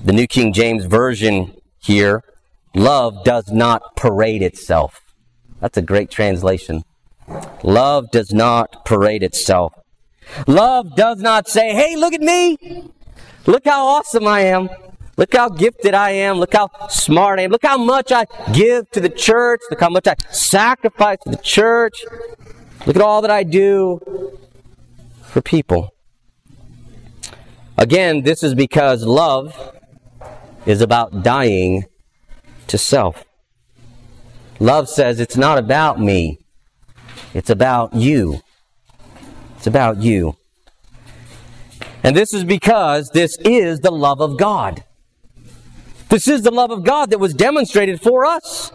the 0.04 0.14
New 0.14 0.28
King 0.28 0.54
James 0.54 0.86
Version 0.86 1.56
here. 1.80 2.24
Love 2.74 3.24
does 3.24 3.52
not 3.52 3.96
parade 3.96 4.42
itself. 4.42 5.02
That's 5.60 5.78
a 5.78 5.82
great 5.82 6.10
translation. 6.10 6.84
Love 7.64 8.12
does 8.12 8.34
not 8.34 8.86
parade 8.86 9.24
itself. 9.24 9.74
Love 10.48 10.96
does 10.96 11.20
not 11.20 11.48
say, 11.48 11.74
hey, 11.74 11.96
look 11.96 12.14
at 12.14 12.22
me. 12.22 12.90
Look 13.46 13.66
how 13.66 13.86
awesome 13.86 14.28
I 14.28 14.42
am. 14.42 14.70
Look 15.22 15.36
how 15.36 15.50
gifted 15.50 15.94
I 15.94 16.10
am. 16.10 16.38
Look 16.38 16.54
how 16.54 16.72
smart 16.90 17.38
I 17.38 17.44
am. 17.44 17.52
Look 17.52 17.64
how 17.64 17.78
much 17.78 18.12
I 18.12 18.26
give 18.54 18.90
to 18.90 19.00
the 19.00 19.08
church. 19.08 19.62
Look 19.70 19.80
how 19.80 19.90
much 19.90 20.08
I 20.08 20.16
sacrifice 20.32 21.20
to 21.26 21.30
the 21.30 21.38
church. 21.38 22.04
Look 22.88 22.96
at 22.96 23.04
all 23.04 23.22
that 23.22 23.30
I 23.30 23.44
do 23.44 24.00
for 25.22 25.40
people. 25.44 25.94
Again, 27.78 28.24
this 28.24 28.42
is 28.42 28.56
because 28.56 29.04
love 29.04 29.56
is 30.66 30.82
about 30.82 31.22
dying 31.22 31.86
to 32.66 32.80
self. 32.80 33.24
Love 34.60 34.90
says 34.90 35.20
it's 35.20 35.38
not 35.38 35.60
about 35.60 36.00
me. 36.00 36.40
It's 37.36 37.52
about 37.52 37.94
you. 37.94 38.42
It's 39.58 39.68
about 39.68 39.98
you. 39.98 40.36
And 42.02 42.18
this 42.18 42.34
is 42.34 42.44
because 42.44 43.12
this 43.12 43.38
is 43.46 43.82
the 43.82 43.92
love 43.92 44.20
of 44.20 44.40
God. 44.40 44.84
This 46.12 46.28
is 46.28 46.42
the 46.42 46.52
love 46.52 46.72
of 46.72 46.84
God 46.84 47.10
that 47.12 47.20
was 47.20 47.34
demonstrated 47.34 48.02
for 48.02 48.26
us. 48.26 48.74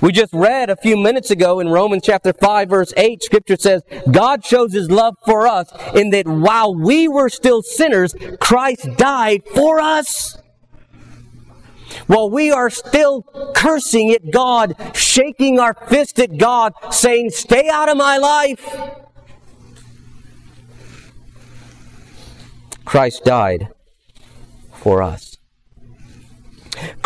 We 0.00 0.12
just 0.12 0.32
read 0.32 0.70
a 0.70 0.76
few 0.76 0.96
minutes 0.96 1.30
ago 1.30 1.60
in 1.60 1.68
Romans 1.68 2.04
chapter 2.06 2.32
5 2.32 2.70
verse 2.70 2.90
8, 2.96 3.22
scripture 3.22 3.56
says, 3.56 3.82
God 4.10 4.42
shows 4.42 4.72
his 4.72 4.90
love 4.90 5.14
for 5.26 5.46
us 5.46 5.70
in 5.94 6.08
that 6.08 6.26
while 6.26 6.74
we 6.74 7.06
were 7.06 7.28
still 7.28 7.60
sinners, 7.60 8.14
Christ 8.40 8.96
died 8.96 9.42
for 9.54 9.78
us. 9.78 10.38
While 12.06 12.30
we 12.30 12.50
are 12.50 12.70
still 12.70 13.24
cursing 13.54 14.12
at 14.12 14.30
God, 14.30 14.74
shaking 14.96 15.60
our 15.60 15.74
fist 15.74 16.18
at 16.18 16.38
God, 16.38 16.72
saying, 16.90 17.28
stay 17.28 17.68
out 17.68 17.90
of 17.90 17.98
my 17.98 18.16
life. 18.16 18.74
Christ 22.86 23.22
died 23.22 23.68
for 24.72 25.02
us. 25.02 25.31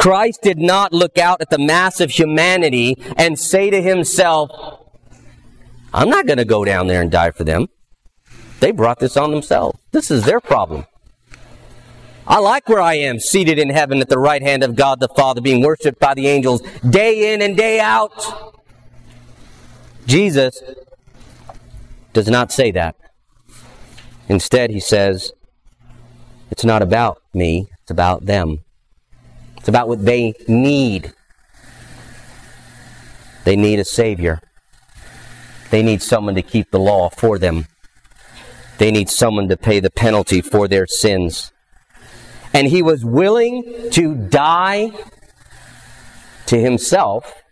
Christ 0.06 0.42
did 0.42 0.58
not 0.58 0.92
look 0.92 1.18
out 1.18 1.40
at 1.40 1.50
the 1.50 1.58
mass 1.58 1.98
of 1.98 2.12
humanity 2.12 2.96
and 3.16 3.36
say 3.36 3.70
to 3.70 3.82
himself, 3.82 4.52
I'm 5.92 6.08
not 6.08 6.26
going 6.26 6.38
to 6.38 6.44
go 6.44 6.64
down 6.64 6.86
there 6.86 7.02
and 7.02 7.10
die 7.10 7.32
for 7.32 7.42
them. 7.42 7.66
They 8.60 8.70
brought 8.70 9.00
this 9.00 9.16
on 9.16 9.32
themselves. 9.32 9.80
This 9.90 10.12
is 10.12 10.24
their 10.24 10.38
problem. 10.38 10.86
I 12.24 12.38
like 12.38 12.68
where 12.68 12.80
I 12.80 12.94
am, 12.94 13.18
seated 13.18 13.58
in 13.58 13.70
heaven 13.70 14.00
at 14.00 14.08
the 14.08 14.16
right 14.20 14.42
hand 14.42 14.62
of 14.62 14.76
God 14.76 15.00
the 15.00 15.08
Father, 15.08 15.40
being 15.40 15.60
worshiped 15.60 15.98
by 15.98 16.14
the 16.14 16.28
angels 16.28 16.62
day 16.88 17.34
in 17.34 17.42
and 17.42 17.56
day 17.56 17.80
out. 17.80 18.54
Jesus 20.06 20.62
does 22.12 22.28
not 22.28 22.52
say 22.52 22.70
that. 22.70 22.94
Instead, 24.28 24.70
he 24.70 24.78
says, 24.78 25.32
It's 26.52 26.64
not 26.64 26.80
about 26.80 27.20
me, 27.34 27.66
it's 27.82 27.90
about 27.90 28.26
them. 28.26 28.60
It's 29.66 29.68
about 29.68 29.88
what 29.88 30.04
they 30.04 30.32
need. 30.46 31.12
They 33.42 33.56
need 33.56 33.80
a 33.80 33.84
Savior. 33.84 34.38
They 35.70 35.82
need 35.82 36.02
someone 36.02 36.36
to 36.36 36.42
keep 36.42 36.70
the 36.70 36.78
law 36.78 37.08
for 37.08 37.36
them. 37.36 37.66
They 38.78 38.92
need 38.92 39.10
someone 39.10 39.48
to 39.48 39.56
pay 39.56 39.80
the 39.80 39.90
penalty 39.90 40.40
for 40.40 40.68
their 40.68 40.86
sins. 40.86 41.50
And 42.54 42.68
he 42.68 42.80
was 42.80 43.04
willing 43.04 43.90
to 43.90 44.14
die 44.14 44.92
to 46.46 46.60
himself 46.60 47.42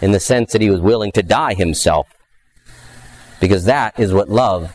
in 0.00 0.10
the 0.10 0.18
sense 0.18 0.50
that 0.54 0.62
he 0.62 0.68
was 0.68 0.80
willing 0.80 1.12
to 1.12 1.22
die 1.22 1.54
himself. 1.54 2.08
Because 3.38 3.66
that 3.66 4.00
is 4.00 4.12
what 4.12 4.28
love 4.28 4.74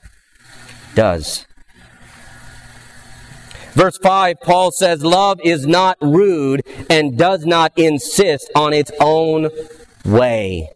does. 0.95 1.46
Verse 3.77 3.99
5, 3.99 4.41
Paul 4.41 4.71
says, 4.71 5.03
Love 5.03 5.39
is 5.43 5.67
not 5.67 5.99
rude 6.01 6.63
and 6.89 7.15
does 7.15 7.45
not 7.45 7.73
insist 7.77 8.49
on 8.55 8.73
its 8.73 8.91
own 8.99 9.51
way. 10.03 10.71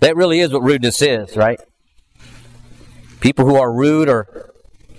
That 0.00 0.14
really 0.14 0.40
is 0.40 0.52
what 0.52 0.62
rudeness 0.62 1.00
is, 1.00 1.38
right? 1.38 1.58
People 3.20 3.46
who 3.46 3.56
are 3.56 3.72
rude 3.72 4.10
are 4.10 4.50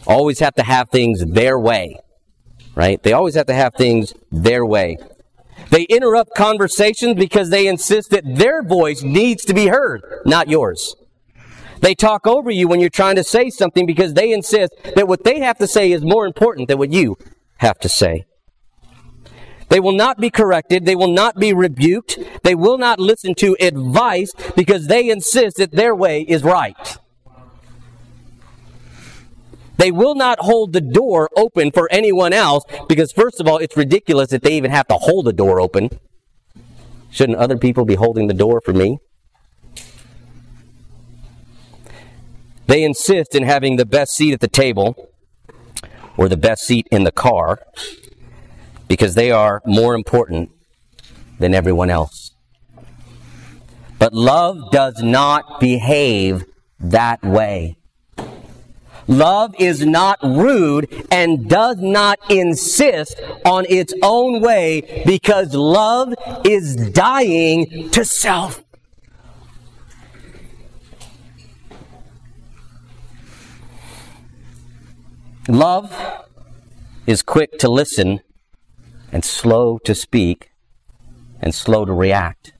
always 0.08 0.40
have 0.40 0.56
to 0.56 0.64
have 0.64 0.90
things 0.90 1.24
their 1.24 1.60
way, 1.60 2.00
right? 2.74 3.02
They 3.04 3.14
always 3.14 3.36
have 3.36 3.46
to 3.46 3.54
have 3.54 3.76
things 3.76 4.16
their 4.32 4.66
way. 4.66 4.98
They 5.70 5.84
interrupt 5.84 6.32
conversations 6.36 7.14
because 7.14 7.52
they 7.52 7.68
insist 7.68 8.10
that 8.10 8.24
their 8.26 8.64
voice 8.64 9.04
needs 9.04 9.46
to 9.46 9.54
be 9.54 9.68
heard, 9.68 10.02
not 10.26 10.50
yours. 10.50 10.96
They 11.82 11.96
talk 11.96 12.28
over 12.28 12.52
you 12.52 12.68
when 12.68 12.80
you're 12.80 12.90
trying 12.90 13.16
to 13.16 13.24
say 13.24 13.50
something 13.50 13.86
because 13.86 14.14
they 14.14 14.32
insist 14.32 14.74
that 14.96 15.08
what 15.08 15.24
they 15.24 15.40
have 15.40 15.58
to 15.60 15.68
say 15.68 15.92
is 15.92 16.04
more 16.04 16.26
important 16.26 16.68
than 16.68 16.78
what 16.78 16.92
you 16.92 17.18
have 17.58 17.80
to 17.80 17.90
say. 17.90 18.26
They 19.70 19.80
will 19.80 19.94
not 19.94 20.20
be 20.20 20.30
corrected. 20.30 20.86
They 20.86 20.96
will 20.96 21.12
not 21.12 21.36
be 21.36 21.54
rebuked. 21.54 22.18
They 22.44 22.56
will 22.56 22.78
not 22.78 23.00
listen 23.00 23.36
to 23.36 23.56
advice 23.60 24.32
because 24.56 24.88
they 24.88 25.10
insist 25.10 25.58
that 25.58 25.72
their 25.72 25.96
way 25.96 26.22
is 26.22 26.44
right. 26.44 26.98
They 29.78 29.92
will 29.92 30.16
not 30.16 30.40
hold 30.40 30.74
the 30.74 30.82
door 30.82 31.30
open 31.38 31.72
for 31.72 31.88
anyone 31.90 32.34
else 32.34 32.66
because, 32.90 33.14
first 33.14 33.40
of 33.40 33.48
all, 33.48 33.60
it's 33.60 33.78
ridiculous 33.78 34.30
that 34.32 34.42
they 34.42 34.58
even 34.58 34.72
have 34.72 34.88
to 34.88 34.96
hold 34.96 35.26
the 35.26 35.34
door 35.34 35.62
open. 35.62 35.90
Shouldn't 37.12 37.38
other 37.38 37.58
people 37.58 37.86
be 37.86 37.96
holding 37.96 38.28
the 38.28 38.34
door 38.34 38.60
for 38.60 38.74
me? 38.74 38.98
They 42.70 42.84
insist 42.84 43.34
in 43.34 43.42
having 43.42 43.78
the 43.78 43.86
best 43.86 44.16
seat 44.16 44.32
at 44.32 44.42
the 44.42 44.48
table 44.48 45.10
or 46.18 46.30
the 46.30 46.38
best 46.38 46.62
seat 46.68 46.88
in 46.92 47.04
the 47.04 47.12
car 47.12 47.58
because 48.88 49.16
they 49.16 49.32
are 49.32 49.64
more 49.66 49.96
important 49.96 50.52
than 51.40 51.56
everyone 51.56 51.90
else. 51.90 52.36
But 53.98 54.14
love 54.14 54.70
does 54.72 55.02
not 55.02 55.60
behave 55.60 56.46
that 56.80 57.24
way. 57.24 57.76
Love 59.08 59.56
is 59.58 59.84
not 59.84 60.20
rude 60.22 61.08
and 61.10 61.50
does 61.50 61.78
not 61.78 62.20
insist 62.30 63.20
on 63.46 63.66
its 63.68 63.96
own 64.04 64.42
way 64.42 65.02
because 65.08 65.56
love 65.56 66.14
is 66.46 66.76
dying 66.92 67.90
to 67.90 68.06
self. 68.06 68.64
Love 75.50 75.92
is 77.08 77.24
quick 77.24 77.58
to 77.58 77.68
listen 77.68 78.20
and 79.12 79.26
slow 79.26 79.80
to 79.80 79.96
speak 79.96 80.52
and 81.42 81.56
slow 81.56 81.86
to 81.86 81.92
react. 81.92 82.54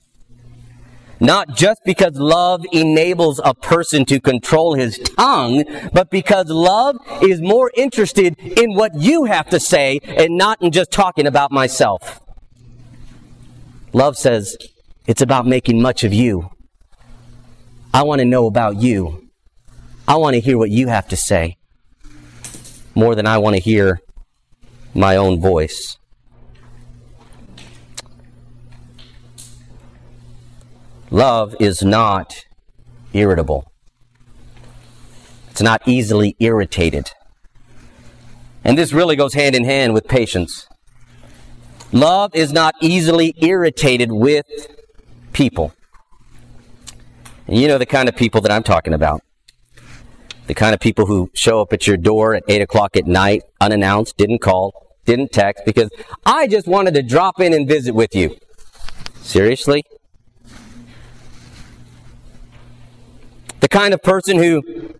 Not 1.20 1.54
just 1.54 1.82
because 1.84 2.16
love 2.16 2.64
enables 2.72 3.40
a 3.44 3.54
person 3.54 4.04
to 4.06 4.18
control 4.18 4.74
his 4.74 4.98
tongue, 4.98 5.62
but 5.92 6.10
because 6.10 6.48
love 6.48 6.96
is 7.22 7.40
more 7.40 7.70
interested 7.76 8.36
in 8.40 8.74
what 8.74 8.96
you 8.96 9.26
have 9.26 9.48
to 9.50 9.60
say 9.60 10.00
and 10.02 10.36
not 10.36 10.60
in 10.60 10.72
just 10.72 10.90
talking 10.90 11.28
about 11.28 11.52
myself. 11.52 12.20
Love 13.92 14.16
says, 14.16 14.56
it's 15.06 15.22
about 15.22 15.46
making 15.46 15.80
much 15.80 16.02
of 16.02 16.12
you. 16.12 16.50
I 17.94 18.02
want 18.02 18.18
to 18.18 18.24
know 18.24 18.46
about 18.46 18.82
you. 18.82 19.30
I 20.08 20.16
want 20.16 20.34
to 20.34 20.40
hear 20.40 20.58
what 20.58 20.70
you 20.70 20.88
have 20.88 21.06
to 21.06 21.16
say 21.16 21.56
more 22.94 23.14
than 23.14 23.26
I 23.26 23.38
want 23.38 23.56
to 23.56 23.62
hear 23.62 24.00
my 24.94 25.16
own 25.16 25.40
voice. 25.40 25.96
Love 31.10 31.56
is 31.58 31.82
not 31.82 32.46
irritable. 33.12 33.70
It's 35.50 35.62
not 35.62 35.82
easily 35.86 36.36
irritated. 36.38 37.10
And 38.62 38.78
this 38.78 38.92
really 38.92 39.16
goes 39.16 39.34
hand 39.34 39.56
in 39.56 39.64
hand 39.64 39.92
with 39.92 40.06
patience. 40.06 40.68
Love 41.92 42.34
is 42.34 42.52
not 42.52 42.74
easily 42.80 43.34
irritated 43.38 44.12
with 44.12 44.46
people. 45.32 45.72
And 47.48 47.58
you 47.58 47.66
know 47.66 47.78
the 47.78 47.86
kind 47.86 48.08
of 48.08 48.14
people 48.14 48.40
that 48.42 48.52
I'm 48.52 48.62
talking 48.62 48.94
about. 48.94 49.22
The 50.50 50.54
kind 50.54 50.74
of 50.74 50.80
people 50.80 51.06
who 51.06 51.30
show 51.32 51.60
up 51.60 51.72
at 51.72 51.86
your 51.86 51.96
door 51.96 52.34
at 52.34 52.42
8 52.48 52.60
o'clock 52.62 52.96
at 52.96 53.06
night, 53.06 53.44
unannounced, 53.60 54.16
didn't 54.16 54.40
call, 54.40 54.96
didn't 55.04 55.30
text, 55.30 55.64
because 55.64 55.90
I 56.26 56.48
just 56.48 56.66
wanted 56.66 56.94
to 56.94 57.04
drop 57.04 57.38
in 57.38 57.54
and 57.54 57.68
visit 57.68 57.94
with 57.94 58.16
you. 58.16 58.36
Seriously? 59.20 59.84
The 63.60 63.68
kind 63.68 63.94
of 63.94 64.02
person 64.02 64.38
who 64.38 64.92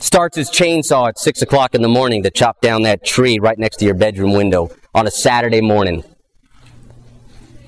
starts 0.00 0.36
his 0.36 0.50
chainsaw 0.50 1.08
at 1.08 1.18
6 1.18 1.40
o'clock 1.40 1.74
in 1.74 1.80
the 1.80 1.88
morning 1.88 2.24
to 2.24 2.30
chop 2.30 2.60
down 2.60 2.82
that 2.82 3.06
tree 3.06 3.38
right 3.38 3.58
next 3.58 3.78
to 3.78 3.86
your 3.86 3.94
bedroom 3.94 4.34
window 4.34 4.68
on 4.94 5.06
a 5.06 5.10
Saturday 5.10 5.62
morning. 5.62 6.04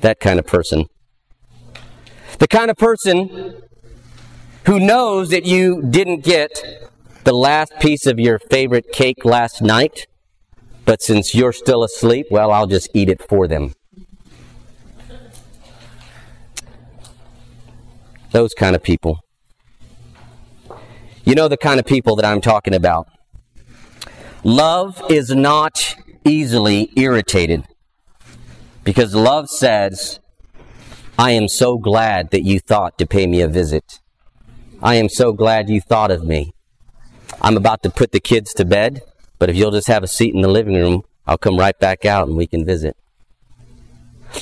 That 0.03 0.21
kind 0.21 0.39
of 0.39 0.47
person. 0.47 0.85
The 2.41 2.47
kind 2.47 2.71
of 2.71 2.77
person 2.77 3.63
who 4.69 4.79
knows 4.79 5.31
that 5.31 5.47
you 5.47 5.81
didn't 5.81 6.23
get 6.23 6.63
the 7.25 7.33
last 7.33 7.73
piece 7.81 8.05
of 8.05 8.21
your 8.21 8.39
favorite 8.39 8.93
cake 8.93 9.25
last 9.25 9.63
night, 9.63 10.07
but 10.85 11.01
since 11.01 11.35
you're 11.35 11.55
still 11.55 11.83
asleep, 11.83 12.27
well, 12.31 12.51
I'll 12.51 12.67
just 12.67 12.91
eat 12.93 13.09
it 13.09 13.27
for 13.31 13.49
them. 13.49 13.73
Those 18.33 18.53
kind 18.53 18.77
of 18.77 18.83
people. 18.83 19.21
You 21.25 21.35
know 21.35 21.49
the 21.49 21.57
kind 21.57 21.81
of 21.81 21.87
people 21.87 22.15
that 22.17 22.27
I'm 22.27 22.43
talking 22.43 22.75
about. 22.75 23.09
Love 24.45 25.03
is 25.09 25.31
not 25.31 25.97
easily 26.27 26.91
irritated 26.95 27.65
because 28.85 29.15
love 29.15 29.49
says, 29.49 30.21
I 31.19 31.31
am 31.31 31.49
so 31.49 31.79
glad 31.79 32.33
that 32.33 32.43
you 32.43 32.61
thought 32.61 32.99
to 32.99 33.07
pay 33.07 33.27
me 33.27 33.41
a 33.41 33.49
visit. 33.49 34.01
I 34.81 34.95
am 34.95 35.09
so 35.09 35.33
glad 35.33 35.69
you 35.69 35.81
thought 35.81 36.13
of 36.13 36.23
me. 36.23 36.53
I'm 37.41 37.57
about 37.57 37.83
to 37.83 37.91
put 37.91 38.13
the 38.13 38.21
kids 38.21 38.55
to 38.55 38.65
bed, 38.65 39.03
but 39.39 39.51
if 39.51 39.57
you'll 39.57 39.73
just 39.73 39.89
have 39.89 40.05
a 40.05 40.09
seat 40.09 40.35
in 40.35 40.41
the 40.41 40.49
living 40.49 40.75
room, 40.75 41.03
I'll 41.27 41.39
come 41.39 41.59
right 41.59 41.77
back 41.79 42.05
out 42.05 42.29
and 42.29 42.37
we 42.37 42.47
can 42.47 42.65
visit. 42.65 42.97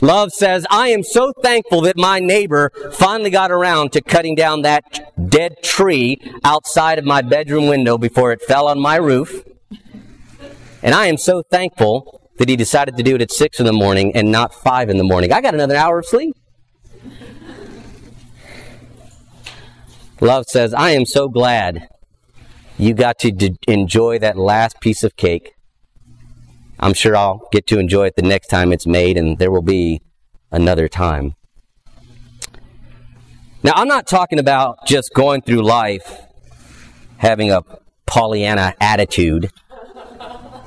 Love 0.02 0.32
says, 0.32 0.66
I 0.70 0.88
am 0.88 1.02
so 1.02 1.32
thankful 1.42 1.80
that 1.82 1.96
my 1.96 2.18
neighbor 2.18 2.70
finally 2.92 3.30
got 3.30 3.50
around 3.50 3.92
to 3.92 4.02
cutting 4.02 4.34
down 4.34 4.62
that 4.62 4.84
dead 5.30 5.62
tree 5.62 6.20
outside 6.44 6.98
of 6.98 7.06
my 7.06 7.22
bedroom 7.22 7.66
window 7.66 7.96
before 7.96 8.32
it 8.32 8.42
fell 8.42 8.68
on 8.68 8.78
my 8.78 8.96
roof. 8.96 9.42
And 10.82 10.94
I 10.94 11.06
am 11.06 11.16
so 11.16 11.42
thankful 11.50 12.20
that 12.36 12.48
he 12.48 12.56
decided 12.56 12.98
to 12.98 13.02
do 13.02 13.14
it 13.14 13.22
at 13.22 13.30
6 13.30 13.58
in 13.58 13.64
the 13.64 13.72
morning 13.72 14.14
and 14.14 14.30
not 14.30 14.52
5 14.52 14.90
in 14.90 14.98
the 14.98 15.04
morning. 15.04 15.32
I 15.32 15.40
got 15.40 15.54
another 15.54 15.76
hour 15.76 15.98
of 16.00 16.04
sleep. 16.04 16.36
Love 20.20 20.44
says, 20.48 20.72
I 20.74 20.90
am 20.90 21.04
so 21.04 21.28
glad 21.28 21.88
you 22.78 22.94
got 22.94 23.18
to 23.20 23.30
d- 23.30 23.56
enjoy 23.68 24.18
that 24.18 24.36
last 24.36 24.80
piece 24.80 25.02
of 25.02 25.16
cake 25.16 25.56
I'm 26.78 26.92
sure 26.92 27.16
I'll 27.16 27.48
get 27.52 27.66
to 27.68 27.78
enjoy 27.78 28.06
it 28.06 28.16
the 28.16 28.22
next 28.22 28.48
time 28.48 28.72
it's 28.72 28.86
made, 28.86 29.16
and 29.16 29.38
there 29.38 29.50
will 29.50 29.62
be 29.62 30.02
another 30.50 30.88
time. 30.88 31.34
Now, 33.62 33.72
I'm 33.74 33.88
not 33.88 34.06
talking 34.06 34.38
about 34.38 34.86
just 34.86 35.12
going 35.14 35.42
through 35.42 35.62
life 35.62 36.20
having 37.16 37.50
a 37.50 37.62
Pollyanna 38.04 38.74
attitude 38.80 39.50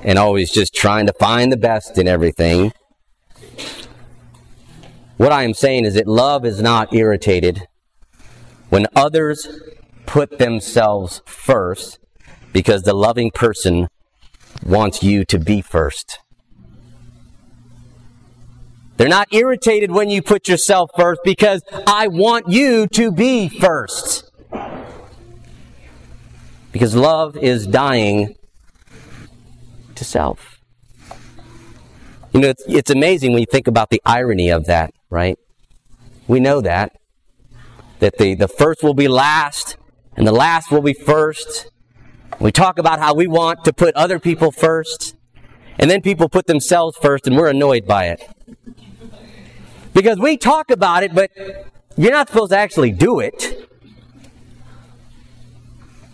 and 0.03 0.17
always 0.17 0.51
just 0.51 0.73
trying 0.73 1.05
to 1.05 1.13
find 1.13 1.51
the 1.51 1.57
best 1.57 1.97
in 1.97 2.07
everything. 2.07 2.73
What 5.17 5.31
I 5.31 5.43
am 5.43 5.53
saying 5.53 5.85
is 5.85 5.93
that 5.93 6.07
love 6.07 6.43
is 6.43 6.61
not 6.61 6.93
irritated 6.93 7.67
when 8.69 8.87
others 8.95 9.47
put 10.05 10.39
themselves 10.39 11.21
first 11.25 11.99
because 12.53 12.83
the 12.83 12.93
loving 12.93 13.31
person 13.31 13.87
wants 14.65 15.03
you 15.03 15.25
to 15.25 15.39
be 15.39 15.61
first. 15.61 16.19
They're 18.97 19.07
not 19.07 19.27
irritated 19.31 19.91
when 19.91 20.09
you 20.09 20.21
put 20.21 20.47
yourself 20.47 20.91
first 20.97 21.21
because 21.23 21.61
I 21.87 22.07
want 22.07 22.49
you 22.49 22.87
to 22.87 23.11
be 23.11 23.47
first. 23.47 24.29
Because 26.71 26.95
love 26.95 27.37
is 27.37 27.65
dying 27.65 28.35
to 29.95 30.03
self. 30.03 30.59
You 32.33 32.41
know, 32.41 32.49
it's, 32.49 32.63
it's 32.67 32.91
amazing 32.91 33.31
when 33.31 33.39
you 33.39 33.47
think 33.49 33.67
about 33.67 33.89
the 33.89 34.01
irony 34.05 34.49
of 34.49 34.65
that, 34.65 34.93
right? 35.09 35.39
We 36.27 36.39
know 36.39 36.61
that. 36.61 36.98
That 37.99 38.17
the, 38.17 38.35
the 38.35 38.47
first 38.47 38.83
will 38.83 38.93
be 38.93 39.07
last 39.07 39.77
and 40.15 40.27
the 40.27 40.31
last 40.31 40.71
will 40.71 40.81
be 40.81 40.93
first. 40.93 41.71
We 42.39 42.51
talk 42.51 42.79
about 42.79 42.99
how 42.99 43.13
we 43.13 43.27
want 43.27 43.63
to 43.65 43.73
put 43.73 43.95
other 43.95 44.19
people 44.19 44.51
first. 44.51 45.15
And 45.77 45.89
then 45.89 46.01
people 46.01 46.27
put 46.29 46.47
themselves 46.47 46.97
first 47.01 47.27
and 47.27 47.37
we're 47.37 47.49
annoyed 47.49 47.87
by 47.87 48.05
it. 48.07 48.27
Because 49.93 50.19
we 50.19 50.37
talk 50.37 50.71
about 50.71 51.03
it, 51.03 51.13
but 51.13 51.31
you're 51.97 52.11
not 52.11 52.29
supposed 52.29 52.51
to 52.51 52.57
actually 52.57 52.91
do 52.91 53.19
it. 53.19 53.69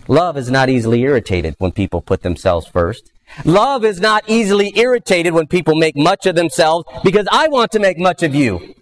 Love 0.08 0.38
is 0.38 0.52
not 0.52 0.70
easily 0.70 1.02
irritated 1.02 1.56
when 1.58 1.72
people 1.72 2.02
put 2.02 2.22
themselves 2.22 2.68
first. 2.68 3.12
Love 3.44 3.84
is 3.84 4.00
not 4.00 4.24
easily 4.28 4.72
irritated 4.76 5.34
when 5.34 5.48
people 5.48 5.76
make 5.76 5.98
much 5.98 6.26
of 6.26 6.36
themselves 6.36 6.86
because 7.04 7.28
I 7.32 7.48
want 7.48 7.72
to 7.72 7.80
make 7.80 7.98
much 7.98 8.22
of 8.24 8.36
you 8.36 8.76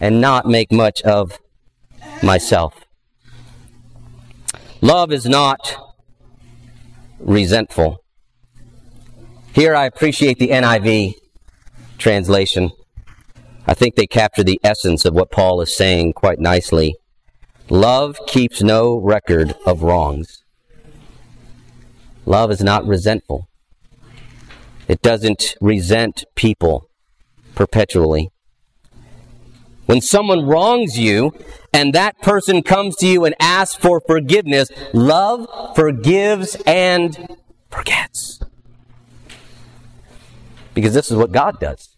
and 0.00 0.20
not 0.20 0.46
make 0.46 0.70
much 0.70 1.02
of 1.02 1.38
myself. 2.22 2.84
Love 4.80 5.12
is 5.12 5.26
not 5.26 5.76
resentful. 7.18 7.98
Here 9.54 9.74
I 9.74 9.86
appreciate 9.86 10.38
the 10.38 10.48
NIV 10.48 11.14
translation. 11.96 12.70
I 13.66 13.74
think 13.74 13.94
they 13.94 14.06
capture 14.06 14.44
the 14.44 14.60
essence 14.62 15.04
of 15.04 15.14
what 15.14 15.30
Paul 15.30 15.60
is 15.62 15.74
saying 15.74 16.12
quite 16.12 16.38
nicely. 16.38 16.96
Love 17.70 18.18
keeps 18.26 18.62
no 18.62 18.98
record 18.98 19.54
of 19.64 19.82
wrongs. 19.82 20.42
Love 22.26 22.50
is 22.50 22.62
not 22.62 22.86
resentful. 22.86 23.48
It 24.86 25.00
doesn't 25.00 25.56
resent 25.62 26.24
people 26.34 26.90
perpetually. 27.54 28.30
When 29.86 30.00
someone 30.00 30.46
wrongs 30.46 30.98
you 30.98 31.32
and 31.72 31.92
that 31.94 32.20
person 32.20 32.62
comes 32.62 32.96
to 32.96 33.06
you 33.06 33.24
and 33.24 33.34
asks 33.38 33.76
for 33.76 34.00
forgiveness, 34.00 34.70
love 34.92 35.46
forgives 35.74 36.56
and 36.66 37.36
forgets. 37.70 38.40
Because 40.72 40.94
this 40.94 41.10
is 41.10 41.16
what 41.16 41.32
God 41.32 41.60
does. 41.60 41.94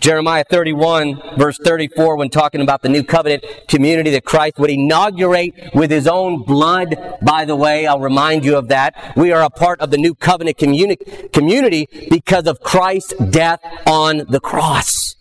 Jeremiah 0.00 0.44
31, 0.48 1.36
verse 1.36 1.58
34, 1.62 2.16
when 2.16 2.30
talking 2.30 2.62
about 2.62 2.80
the 2.80 2.88
new 2.88 3.04
covenant 3.04 3.44
community 3.68 4.10
that 4.12 4.24
Christ 4.24 4.58
would 4.58 4.70
inaugurate 4.70 5.74
with 5.74 5.90
his 5.90 6.06
own 6.06 6.42
blood. 6.42 7.18
By 7.20 7.44
the 7.44 7.54
way, 7.54 7.86
I'll 7.86 8.00
remind 8.00 8.42
you 8.42 8.56
of 8.56 8.68
that. 8.68 9.12
We 9.14 9.30
are 9.30 9.42
a 9.42 9.50
part 9.50 9.78
of 9.80 9.90
the 9.90 9.98
new 9.98 10.14
covenant 10.14 10.56
communi- 10.56 11.30
community 11.34 11.86
because 12.08 12.46
of 12.46 12.60
Christ's 12.60 13.12
death 13.16 13.60
on 13.86 14.24
the 14.30 14.40
cross. 14.40 15.16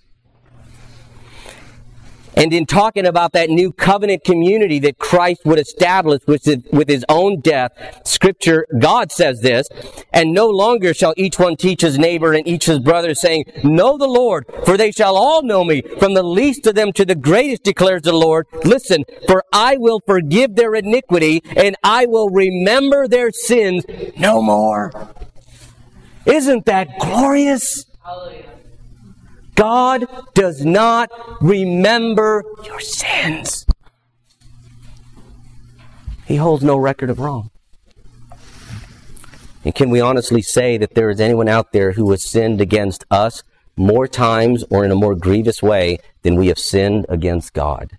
And 2.40 2.54
in 2.54 2.66
talking 2.66 3.06
about 3.06 3.34
that 3.34 3.50
new 3.50 3.74
covenant 3.74 4.24
community 4.24 4.80
that 4.80 4.98
Christ 4.98 5.42
would 5.44 5.60
establish 5.60 6.22
with 6.26 6.46
his, 6.46 6.64
with 6.72 6.88
his 6.88 7.04
own 7.10 7.42
death, 7.42 7.74
scripture, 8.06 8.66
God 8.80 9.12
says 9.12 9.42
this, 9.42 9.68
and 10.14 10.34
no 10.34 10.48
longer 10.48 10.94
shall 10.94 11.14
each 11.18 11.38
one 11.38 11.58
teach 11.58 11.82
his 11.82 12.00
neighbor 12.00 12.32
and 12.32 12.48
each 12.48 12.68
his 12.68 12.80
brother 12.80 13.14
saying, 13.14 13.44
know 13.66 13.98
the 13.98 14.08
Lord, 14.08 14.46
for 14.64 14.78
they 14.78 14.92
shall 14.92 15.18
all 15.18 15.44
know 15.44 15.66
me, 15.66 15.82
from 16.00 16.14
the 16.14 16.24
least 16.24 16.66
of 16.66 16.76
them 16.76 16.94
to 16.94 17.04
the 17.04 17.14
greatest 17.14 17.64
declares 17.64 18.04
the 18.04 18.14
Lord. 18.14 18.48
Listen, 18.64 19.04
for 19.28 19.44
I 19.52 19.76
will 19.76 20.00
forgive 20.08 20.56
their 20.56 20.76
iniquity 20.76 21.42
and 21.58 21.76
I 21.84 22.06
will 22.06 22.30
remember 22.30 23.10
their 23.10 23.32
sins 23.32 23.84
no 24.18 24.42
more. 24.42 25.10
Isn't 26.26 26.66
that 26.68 27.00
glorious? 27.00 27.84
Hallelujah. 28.02 28.59
God 29.60 30.08
does 30.36 30.64
not 30.64 31.12
remember 31.42 32.46
your 32.64 32.80
sins. 32.80 33.66
He 36.26 36.38
holds 36.38 36.64
no 36.64 36.78
record 36.78 37.10
of 37.10 37.20
wrong. 37.20 37.52
And 39.66 39.76
can 39.76 39.90
we 39.90 40.00
honestly 40.00 40.42
say 40.42 40.78
that 40.78 40.96
there 40.96 41.10
is 41.10 41.20
anyone 41.20 41.50
out 41.50 41.74
there 41.74 41.92
who 41.92 42.10
has 42.12 42.24
sinned 42.24 42.62
against 42.62 43.04
us 43.12 43.44
more 43.76 44.08
times 44.08 44.64
or 44.70 44.86
in 44.86 44.92
a 44.92 44.96
more 44.96 45.14
grievous 45.14 45.62
way 45.62 45.98
than 46.22 46.38
we 46.38 46.48
have 46.48 46.58
sinned 46.58 47.06
against 47.10 47.54
God? 47.54 47.98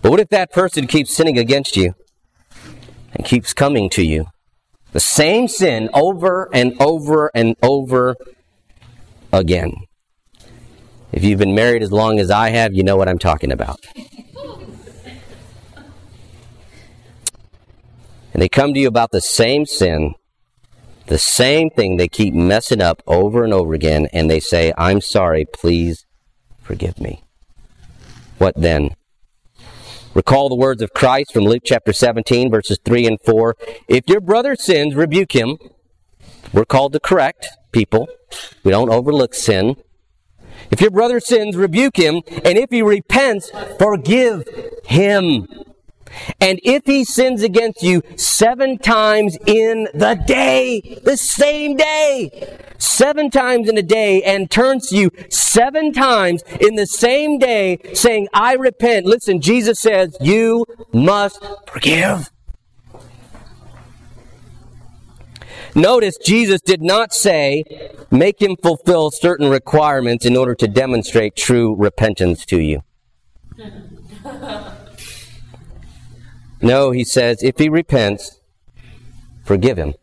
But 0.00 0.12
what 0.12 0.20
if 0.20 0.28
that 0.28 0.52
person 0.52 0.86
keeps 0.86 1.12
sinning 1.12 1.38
against 1.38 1.76
you 1.76 1.96
and 3.12 3.24
keeps 3.24 3.52
coming 3.52 3.90
to 3.90 4.04
you 4.04 4.26
the 4.92 5.00
same 5.00 5.48
sin 5.48 5.90
over 5.92 6.48
and 6.52 6.80
over 6.80 7.30
and 7.34 7.56
over 7.62 8.14
again. 9.32 9.74
If 11.10 11.24
you've 11.24 11.38
been 11.38 11.54
married 11.54 11.82
as 11.82 11.92
long 11.92 12.18
as 12.18 12.30
I 12.30 12.50
have, 12.50 12.74
you 12.74 12.82
know 12.82 12.96
what 12.96 13.08
I'm 13.08 13.18
talking 13.18 13.52
about. 13.52 13.80
And 18.32 18.40
they 18.40 18.48
come 18.48 18.72
to 18.72 18.80
you 18.80 18.88
about 18.88 19.10
the 19.10 19.20
same 19.20 19.66
sin, 19.66 20.14
the 21.06 21.18
same 21.18 21.68
thing 21.68 21.96
they 21.96 22.08
keep 22.08 22.32
messing 22.32 22.80
up 22.80 23.02
over 23.06 23.44
and 23.44 23.52
over 23.52 23.74
again, 23.74 24.08
and 24.12 24.30
they 24.30 24.40
say, 24.40 24.72
I'm 24.78 25.02
sorry, 25.02 25.44
please 25.44 26.06
forgive 26.62 26.98
me. 26.98 27.24
What 28.38 28.54
then? 28.56 28.90
Recall 30.14 30.50
the 30.50 30.56
words 30.56 30.82
of 30.82 30.92
Christ 30.92 31.32
from 31.32 31.44
Luke 31.44 31.62
chapter 31.64 31.92
17, 31.92 32.50
verses 32.50 32.78
3 32.84 33.06
and 33.06 33.18
4. 33.24 33.56
If 33.88 34.04
your 34.08 34.20
brother 34.20 34.54
sins, 34.54 34.94
rebuke 34.94 35.32
him. 35.32 35.56
We're 36.52 36.66
called 36.66 36.92
to 36.92 37.00
correct 37.00 37.48
people. 37.72 38.08
We 38.62 38.72
don't 38.72 38.90
overlook 38.90 39.32
sin. 39.32 39.76
If 40.70 40.82
your 40.82 40.90
brother 40.90 41.18
sins, 41.18 41.56
rebuke 41.56 41.96
him. 41.96 42.20
And 42.44 42.58
if 42.58 42.70
he 42.70 42.82
repents, 42.82 43.50
forgive 43.78 44.46
him. 44.84 45.48
And 46.40 46.60
if 46.62 46.84
he 46.86 47.04
sins 47.04 47.42
against 47.42 47.82
you 47.82 48.02
seven 48.16 48.78
times 48.78 49.36
in 49.46 49.88
the 49.94 50.22
day, 50.26 51.00
the 51.02 51.16
same 51.16 51.76
day, 51.76 52.58
seven 52.78 53.30
times 53.30 53.68
in 53.68 53.78
a 53.78 53.82
day, 53.82 54.22
and 54.22 54.50
turns 54.50 54.88
to 54.88 54.96
you 54.96 55.10
seven 55.30 55.92
times 55.92 56.42
in 56.60 56.76
the 56.76 56.86
same 56.86 57.38
day, 57.38 57.78
saying, 57.94 58.28
I 58.32 58.54
repent. 58.54 59.06
Listen, 59.06 59.40
Jesus 59.40 59.80
says, 59.80 60.16
you 60.20 60.64
must 60.92 61.44
forgive. 61.66 62.30
Notice 65.74 66.18
Jesus 66.22 66.60
did 66.60 66.82
not 66.82 67.14
say, 67.14 67.64
make 68.10 68.42
him 68.42 68.56
fulfill 68.62 69.10
certain 69.10 69.48
requirements 69.48 70.26
in 70.26 70.36
order 70.36 70.54
to 70.54 70.68
demonstrate 70.68 71.34
true 71.34 71.74
repentance 71.76 72.44
to 72.46 72.60
you. 72.60 72.82
No, 76.62 76.92
he 76.92 77.04
says, 77.04 77.42
if 77.42 77.58
he 77.58 77.68
repents, 77.68 78.40
forgive 79.44 79.76
him. 79.76 79.94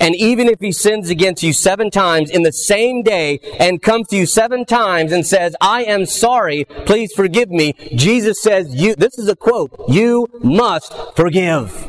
And 0.00 0.14
even 0.14 0.46
if 0.46 0.60
he 0.60 0.70
sins 0.70 1.10
against 1.10 1.42
you 1.42 1.52
seven 1.52 1.90
times 1.90 2.30
in 2.30 2.44
the 2.44 2.52
same 2.52 3.02
day 3.02 3.40
and 3.58 3.82
comes 3.82 4.06
to 4.08 4.16
you 4.16 4.26
seven 4.26 4.64
times 4.64 5.10
and 5.10 5.26
says, 5.26 5.56
I 5.60 5.82
am 5.84 6.06
sorry, 6.06 6.64
please 6.86 7.12
forgive 7.12 7.50
me, 7.50 7.72
Jesus 7.94 8.40
says, 8.40 8.72
you, 8.72 8.94
this 8.94 9.18
is 9.18 9.28
a 9.28 9.34
quote, 9.34 9.72
you 9.88 10.28
must 10.40 10.94
forgive. 11.16 11.88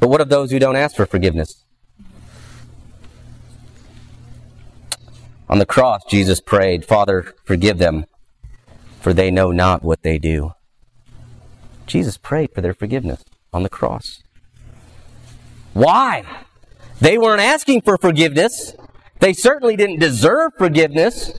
But 0.00 0.08
what 0.08 0.20
of 0.20 0.30
those 0.30 0.50
who 0.50 0.58
don't 0.58 0.76
ask 0.76 0.96
for 0.96 1.06
forgiveness? 1.06 1.61
On 5.52 5.58
the 5.58 5.66
cross, 5.66 6.02
Jesus 6.08 6.40
prayed, 6.40 6.82
Father, 6.82 7.34
forgive 7.44 7.76
them, 7.76 8.06
for 9.02 9.12
they 9.12 9.30
know 9.30 9.50
not 9.50 9.82
what 9.82 10.02
they 10.02 10.16
do. 10.16 10.54
Jesus 11.86 12.16
prayed 12.16 12.54
for 12.54 12.62
their 12.62 12.72
forgiveness 12.72 13.22
on 13.52 13.62
the 13.62 13.68
cross. 13.68 14.22
Why? 15.74 16.24
They 17.02 17.18
weren't 17.18 17.42
asking 17.42 17.82
for 17.82 17.98
forgiveness. 17.98 18.74
They 19.20 19.34
certainly 19.34 19.76
didn't 19.76 19.98
deserve 19.98 20.52
forgiveness. 20.56 21.34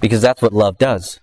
Because 0.00 0.20
that's 0.20 0.42
what 0.42 0.52
love 0.52 0.78
does. 0.78 1.20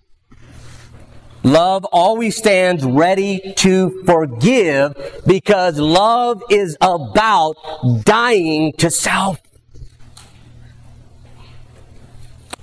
Love 1.43 1.83
always 1.91 2.37
stands 2.37 2.85
ready 2.85 3.53
to 3.57 4.03
forgive 4.05 5.21
because 5.27 5.79
love 5.79 6.41
is 6.49 6.77
about 6.79 7.57
dying 8.05 8.71
to 8.77 8.89
self. 8.89 9.37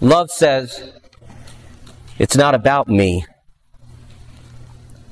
Love 0.01 0.31
says, 0.31 0.93
It's 2.19 2.37
not 2.37 2.55
about 2.55 2.87
me. 2.89 3.27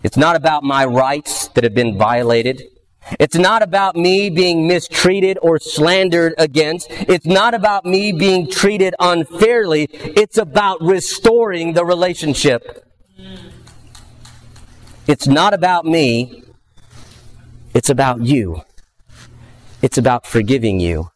It's 0.05 0.17
not 0.17 0.37
about 0.37 0.63
my 0.63 0.85
rights 0.85 1.49
that 1.49 1.65
have 1.65 1.75
been 1.75 1.99
violated. 1.99 2.63
It's 3.19 3.35
not 3.35 3.63
about 3.63 3.97
me 3.97 4.31
being 4.31 4.69
mistreated 4.69 5.39
or 5.43 5.59
slandered 5.59 6.35
against. 6.39 6.87
It's 6.91 7.27
not 7.27 7.55
about 7.55 7.85
me 7.85 8.13
being 8.13 8.49
treated 8.49 8.95
unfairly. 9.01 9.89
It's 9.91 10.39
about 10.39 10.81
restoring 10.81 11.73
the 11.73 11.85
relationship. 11.85 12.85
It's 15.09 15.27
not 15.27 15.53
about 15.53 15.85
me. 15.85 16.45
It's 17.75 17.91
about 17.91 18.23
you. 18.23 18.63
It's 19.83 19.99
about 19.99 20.27
forgiving 20.27 20.79
you. 20.79 21.11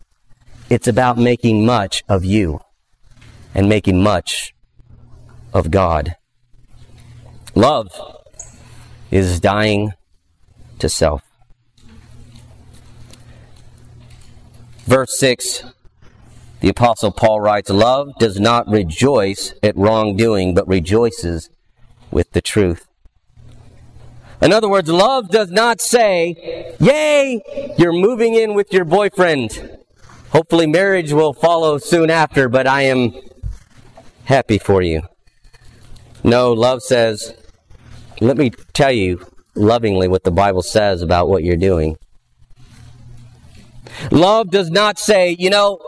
It's 0.69 0.89
about 0.89 1.19
making 1.19 1.65
much 1.65 2.03
of 2.09 2.25
you 2.25 2.61
and 3.55 3.69
making 3.69 4.03
much 4.03 4.55
of 5.53 5.71
God. 5.71 6.17
Love 7.55 7.89
is 9.11 9.41
dying 9.41 9.93
to 10.79 10.89
self. 10.89 11.23
Verse 14.85 15.19
6, 15.19 15.65
the 16.61 16.69
Apostle 16.69 17.13
Paul 17.13 17.41
writes, 17.41 17.71
Love 17.71 18.09
does 18.19 18.41
not 18.41 18.69
rejoice 18.69 19.55
at 19.63 19.77
wrongdoing, 19.77 20.55
but 20.55 20.67
rejoices 20.67 21.51
with 22.11 22.33
the 22.33 22.41
truth. 22.41 22.87
In 24.43 24.53
other 24.53 24.69
words, 24.69 24.89
love 24.89 25.29
does 25.29 25.51
not 25.51 25.81
say, 25.81 26.75
Yay, 26.81 27.75
you're 27.79 27.93
moving 27.93 28.35
in 28.35 28.55
with 28.55 28.73
your 28.73 28.85
boyfriend. 28.85 29.79
Hopefully, 30.31 30.67
marriage 30.67 31.13
will 31.13 31.35
follow 31.35 31.79
soon 31.79 32.09
after, 32.09 32.49
but 32.49 32.67
I 32.67 32.83
am 32.83 33.13
happy 34.31 34.59
for 34.59 34.81
you. 34.81 35.03
No, 36.23 36.53
love 36.53 36.83
says, 36.83 37.35
Let 38.21 38.37
me 38.37 38.51
tell 38.73 38.93
you 38.93 39.27
lovingly 39.57 40.07
what 40.07 40.23
the 40.23 40.31
Bible 40.31 40.63
says 40.63 41.03
about 41.03 41.29
what 41.29 41.43
you're 41.43 41.57
doing. 41.57 41.97
Love 44.13 44.51
does 44.51 44.71
not 44.71 45.01
say, 45.01 45.35
you 45.37 45.51
know, 45.51 45.81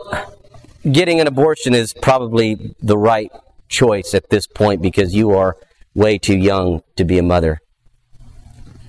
getting 0.91 1.21
an 1.21 1.27
abortion 1.27 1.73
is 1.73 1.93
probably 2.01 2.75
the 2.81 2.97
right 2.97 3.31
choice 3.69 4.13
at 4.13 4.29
this 4.29 4.45
point 4.45 4.81
because 4.81 5.15
you 5.15 5.31
are 5.31 5.55
way 5.95 6.17
too 6.17 6.37
young 6.37 6.81
to 6.97 7.05
be 7.05 7.17
a 7.17 7.23
mother. 7.23 7.59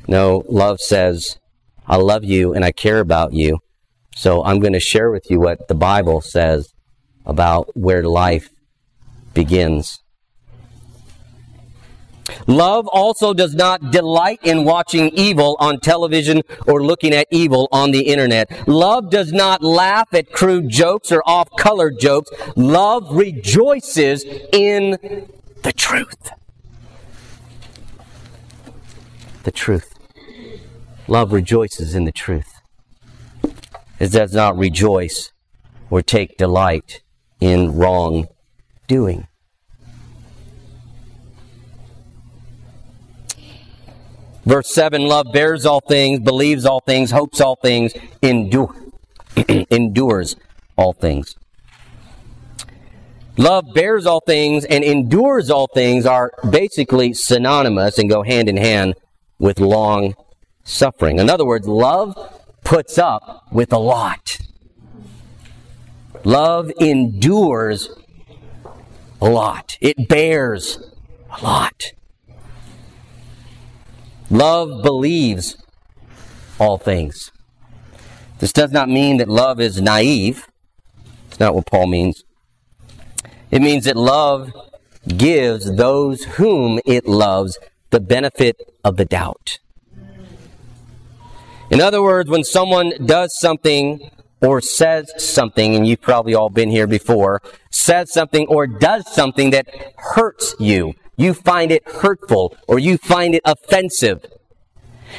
No, 0.09 0.43
love 0.49 0.81
says, 0.81 1.39
I 1.87 1.97
love 1.97 2.25
you 2.25 2.55
and 2.55 2.65
I 2.65 2.73
care 2.73 2.99
about 2.99 3.33
you. 3.33 3.61
So 4.17 4.43
I'm 4.45 4.59
going 4.59 4.73
to 4.73 4.81
share 4.81 5.13
with 5.13 5.31
you 5.31 5.39
what 5.39 5.69
the 5.69 5.77
Bible 5.77 6.21
says 6.21 6.75
about 7.25 7.71
where 7.77 8.03
life 8.03 8.49
begins. 9.35 10.01
Love 12.47 12.87
also 12.89 13.35
does 13.35 13.55
not 13.55 13.91
delight 13.91 14.41
in 14.43 14.65
watching 14.65 15.11
evil 15.11 15.57
on 15.61 15.79
television 15.79 16.43
or 16.67 16.83
looking 16.83 17.13
at 17.13 17.27
evil 17.31 17.69
on 17.71 17.91
the 17.91 18.07
internet. 18.07 18.67
Love 18.67 19.11
does 19.11 19.33
not 19.33 19.63
laugh 19.63 20.13
at 20.15 20.33
crude 20.33 20.69
jokes 20.69 21.13
or 21.13 21.23
off 21.27 21.49
color 21.59 21.91
jokes. 21.91 22.31
Love 22.57 23.15
rejoices 23.15 24.25
in 24.53 24.99
the 25.63 25.73
truth. 25.73 26.31
The 29.43 29.53
truth. 29.53 29.95
Love 31.07 31.33
rejoices 31.33 31.95
in 31.95 32.05
the 32.05 32.13
truth. 32.13 32.51
It 34.01 34.11
does 34.11 34.33
not 34.33 34.57
rejoice 34.57 35.33
or 35.91 36.01
take 36.01 36.39
delight 36.39 37.03
in 37.41 37.77
wrong 37.77 38.27
doing. 38.87 39.27
Verse 44.45 44.73
7 44.75 45.03
Love 45.03 45.27
bears 45.33 45.65
all 45.65 45.81
things, 45.81 46.21
believes 46.21 46.67
all 46.67 46.81
things, 46.81 47.11
hopes 47.11 47.41
all 47.41 47.57
things, 47.57 47.93
endure, 48.23 48.75
endures 49.49 50.37
all 50.77 50.93
things. 50.93 51.37
Love 53.37 53.65
bears 53.75 54.07
all 54.07 54.21
things 54.21 54.65
and 54.65 54.85
endures 54.85 55.51
all 55.51 55.67
things 55.75 56.07
are 56.07 56.33
basically 56.51 57.13
synonymous 57.13 57.99
and 57.99 58.09
go 58.09 58.23
hand 58.23 58.49
in 58.49 58.57
hand 58.57 58.95
with 59.41 59.59
long 59.59 60.15
suffering. 60.63 61.19
In 61.19 61.29
other 61.29 61.45
words, 61.45 61.67
love 61.67 62.17
puts 62.63 62.97
up 62.97 63.49
with 63.51 63.73
a 63.73 63.79
lot. 63.79 64.39
Love 66.23 66.71
endures 66.79 67.91
a 69.21 69.29
lot. 69.29 69.77
It 69.81 70.09
bears 70.09 70.79
a 71.31 71.43
lot. 71.43 71.83
Love 74.31 74.83
believes 74.83 75.57
all 76.59 76.79
things. 76.79 77.31
This 78.39 78.53
does 78.53 78.73
not 78.73 78.89
mean 78.89 79.19
that 79.19 79.29
love 79.29 79.61
is 79.61 79.81
naive. 79.81 80.49
It's 81.29 81.41
not 81.41 81.55
what 81.55 81.67
Paul 81.67 81.87
means. 81.87 82.25
It 83.51 83.63
means 83.63 83.85
that 83.85 83.97
love 83.97 84.53
gives 85.07 85.77
those 85.77 86.25
whom 86.25 86.81
it 86.85 87.07
loves 87.07 87.59
the 87.91 88.01
benefit 88.01 88.57
of 88.83 88.97
the 88.97 89.05
doubt. 89.05 89.59
In 91.71 91.81
other 91.81 92.03
words, 92.03 92.29
when 92.29 92.45
someone 92.45 92.93
does 93.05 93.39
something 93.39 94.11
or 94.45 94.61
says 94.61 95.11
something, 95.17 95.75
and 95.75 95.87
you've 95.87 96.03
probably 96.03 96.35
all 96.35 96.51
been 96.51 96.71
here 96.71 96.87
before, 96.87 97.41
says 97.71 98.13
something 98.13 98.47
or 98.49 98.67
does 98.67 99.11
something 99.13 99.51
that 99.51 99.67
hurts 99.97 100.55
you, 100.61 100.95
you 101.17 101.33
find 101.33 101.73
it 101.73 101.89
hurtful 101.89 102.57
or 102.69 102.79
you 102.79 102.99
find 102.99 103.35
it 103.35 103.43
offensive. 103.45 104.27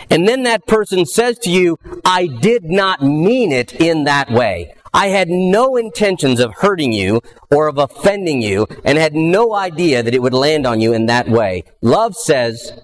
And 0.09 0.27
then 0.27 0.43
that 0.43 0.67
person 0.67 1.05
says 1.05 1.39
to 1.39 1.49
you, 1.49 1.77
I 2.03 2.27
did 2.27 2.65
not 2.65 3.01
mean 3.01 3.51
it 3.51 3.73
in 3.73 4.03
that 4.03 4.29
way. 4.29 4.75
I 4.93 5.07
had 5.07 5.27
no 5.27 5.75
intentions 5.75 6.39
of 6.39 6.53
hurting 6.55 6.93
you 6.93 7.21
or 7.51 7.67
of 7.67 7.77
offending 7.77 8.41
you 8.41 8.67
and 8.83 8.97
had 8.97 9.13
no 9.13 9.53
idea 9.53 10.03
that 10.03 10.13
it 10.13 10.21
would 10.21 10.33
land 10.33 10.65
on 10.67 10.79
you 10.79 10.93
in 10.93 11.07
that 11.07 11.27
way. 11.27 11.63
Love 11.81 12.15
says, 12.15 12.79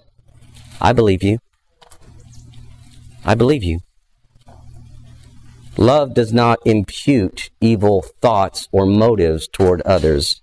I 0.79 0.93
believe 0.93 1.23
you. 1.23 1.39
I 3.23 3.35
believe 3.35 3.63
you. 3.63 3.79
Love 5.77 6.13
does 6.13 6.33
not 6.33 6.59
impute 6.65 7.49
evil 7.61 8.01
thoughts 8.21 8.67
or 8.71 8.85
motives 8.85 9.47
toward 9.47 9.81
others. 9.81 10.41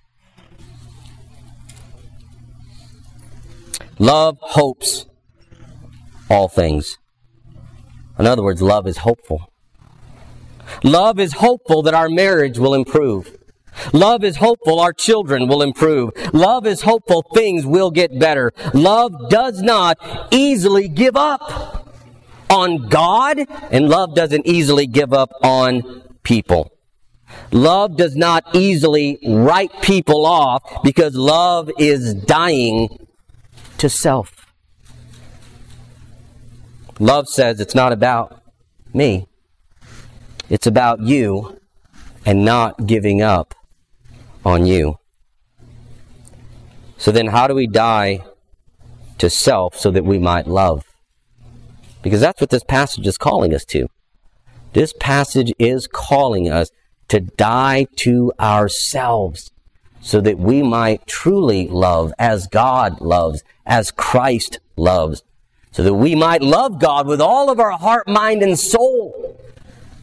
Love 3.99 4.39
hopes 4.41 5.07
all 6.31 6.49
things. 6.49 6.99
In 8.19 8.27
other 8.27 8.43
words, 8.43 8.63
love 8.63 8.87
is 8.87 8.99
hopeful. 8.99 9.53
Love 10.83 11.19
is 11.19 11.35
hopeful 11.35 11.83
that 11.83 11.95
our 11.95 12.09
marriage 12.09 12.59
will 12.59 12.75
improve. 12.75 13.37
Love 13.93 14.25
is 14.25 14.37
hopeful 14.37 14.81
our 14.81 14.93
children 14.93 15.47
will 15.47 15.63
improve. 15.63 16.11
Love 16.33 16.67
is 16.67 16.83
hopeful 16.83 17.25
things 17.35 17.65
will 17.65 17.91
get 17.91 18.19
better. 18.19 18.53
Love 18.75 19.13
does 19.31 19.63
not 19.63 19.99
easily 20.33 20.89
give 20.89 21.17
up 21.17 21.78
on 22.51 22.89
God, 22.89 23.39
and 23.71 23.89
love 23.89 24.15
doesn't 24.15 24.47
easily 24.47 24.87
give 24.87 25.13
up 25.13 25.31
on 25.43 26.03
people. 26.23 26.73
Love 27.53 27.97
does 27.97 28.17
not 28.17 28.45
easily 28.55 29.19
write 29.27 29.71
people 29.83 30.27
off 30.27 30.63
because 30.83 31.15
love 31.15 31.71
is 31.79 32.15
dying 32.15 33.07
to 33.79 33.89
self. 33.89 34.47
Love 36.99 37.29
says 37.29 37.61
it's 37.61 37.75
not 37.75 37.93
about 37.93 38.43
me. 38.93 39.29
It's 40.51 40.67
about 40.67 41.01
you 41.01 41.61
and 42.25 42.45
not 42.45 42.87
giving 42.87 43.23
up 43.23 43.55
on 44.45 44.67
you. 44.67 44.99
So 46.97 47.13
then, 47.13 47.29
how 47.29 47.47
do 47.47 47.55
we 47.55 47.69
die 47.69 48.25
to 49.19 49.31
self 49.31 49.77
so 49.77 49.91
that 49.93 50.05
we 50.05 50.19
might 50.19 50.49
love? 50.49 50.88
Because 52.03 52.21
that's 52.21 52.41
what 52.41 52.51
this 52.51 52.65
passage 52.65 53.07
is 53.07 53.19
calling 53.19 53.55
us 53.55 53.65
to. 53.67 53.89
This 54.73 54.93
passage 54.99 55.53
is 55.59 55.87
calling 55.87 56.49
us 56.49 56.71
to 57.09 57.21
die 57.21 57.87
to 57.97 58.33
ourselves 58.39 59.51
so 60.01 60.21
that 60.21 60.39
we 60.39 60.63
might 60.63 61.07
truly 61.07 61.69
love 61.69 62.13
as 62.19 62.47
God 62.47 63.01
loves, 63.01 63.43
as 63.67 63.91
Christ 63.91 64.61
loves, 64.77 65.23
so 65.73 65.83
that 65.83 65.95
we 65.95 66.15
might 66.15 66.43
love 66.43 66.81
God 66.81 67.07
with 67.07 67.21
all 67.21 67.51
of 67.51 67.59
our 67.61 67.73
heart, 67.73 68.09
mind, 68.09 68.43
and 68.43 68.59
soul. 68.59 69.39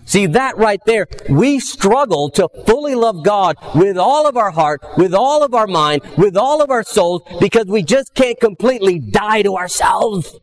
See 0.05 0.27
that 0.27 0.57
right 0.57 0.79
there. 0.85 1.07
We 1.29 1.59
struggle 1.59 2.29
to 2.31 2.47
fully 2.67 2.93
love 2.93 3.23
God 3.23 3.57
with 3.73 3.97
all 3.97 4.27
of 4.27 4.37
our 4.37 4.51
heart, 4.51 4.81
with 4.97 5.15
all 5.15 5.43
of 5.43 5.55
our 5.55 5.65
mind, 5.65 6.03
with 6.17 6.37
all 6.37 6.61
of 6.61 6.69
our 6.69 6.83
souls, 6.83 7.23
because 7.39 7.65
we 7.65 7.81
just 7.81 8.13
can't 8.13 8.39
completely 8.39 8.99
die 8.99 9.41
to 9.41 9.55
ourselves. 9.55 10.39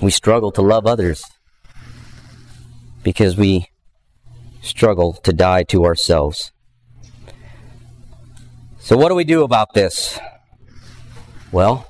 We 0.00 0.10
struggle 0.10 0.50
to 0.52 0.62
love 0.62 0.86
others 0.86 1.22
because 3.02 3.36
we 3.36 3.66
struggle 4.62 5.12
to 5.12 5.32
die 5.32 5.62
to 5.64 5.84
ourselves. 5.84 6.52
So, 8.78 8.96
what 8.96 9.10
do 9.10 9.14
we 9.14 9.24
do 9.24 9.44
about 9.44 9.74
this? 9.74 10.18
Well, 11.52 11.86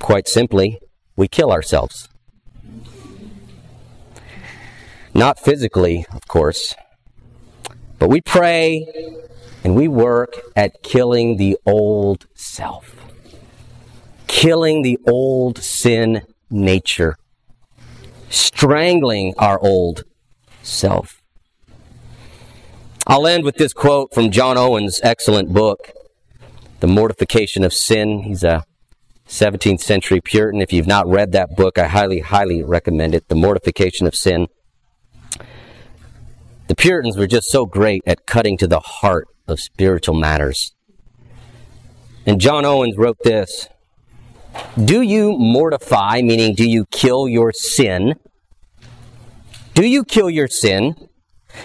quite 0.00 0.26
simply, 0.26 0.80
we 1.14 1.28
kill 1.28 1.52
ourselves. 1.52 2.08
Not 5.14 5.38
physically, 5.38 6.04
of 6.12 6.26
course, 6.26 6.74
but 8.00 8.08
we 8.08 8.20
pray 8.20 8.86
and 9.62 9.76
we 9.76 9.86
work 9.86 10.40
at 10.56 10.82
killing 10.82 11.36
the 11.36 11.56
old 11.64 12.26
self, 12.34 12.96
killing 14.26 14.82
the 14.82 14.98
old 15.06 15.58
sin 15.58 16.22
nature, 16.52 17.16
strangling 18.28 19.34
our 19.38 19.58
old 19.60 20.04
self. 20.62 21.22
I'll 23.06 23.26
end 23.26 23.44
with 23.44 23.56
this 23.56 23.72
quote 23.72 24.14
from 24.14 24.30
John 24.30 24.56
Owen's 24.56 25.00
excellent 25.02 25.52
book, 25.52 25.90
The 26.80 26.86
Mortification 26.86 27.64
of 27.64 27.72
Sin. 27.72 28.22
He's 28.22 28.44
a 28.44 28.64
17th 29.26 29.80
century 29.80 30.20
Puritan. 30.20 30.60
If 30.60 30.72
you've 30.72 30.86
not 30.86 31.08
read 31.08 31.32
that 31.32 31.56
book, 31.56 31.78
I 31.78 31.88
highly, 31.88 32.20
highly 32.20 32.62
recommend 32.62 33.14
it. 33.14 33.28
The 33.28 33.34
Mortification 33.34 34.06
of 34.06 34.14
Sin. 34.14 34.46
The 36.68 36.76
Puritans 36.76 37.16
were 37.16 37.26
just 37.26 37.48
so 37.50 37.66
great 37.66 38.02
at 38.06 38.26
cutting 38.26 38.56
to 38.58 38.66
the 38.66 38.80
heart 38.80 39.26
of 39.48 39.58
spiritual 39.58 40.14
matters. 40.14 40.72
And 42.24 42.40
John 42.40 42.64
Owens 42.64 42.96
wrote 42.96 43.18
this 43.24 43.68
Do 44.82 45.02
you 45.02 45.36
mortify, 45.38 46.22
meaning 46.22 46.54
do 46.54 46.68
you 46.68 46.86
kill 46.86 47.28
your 47.28 47.52
sin? 47.52 48.14
Do 49.74 49.86
you 49.86 50.04
kill 50.04 50.30
your 50.30 50.48
sin? 50.48 50.94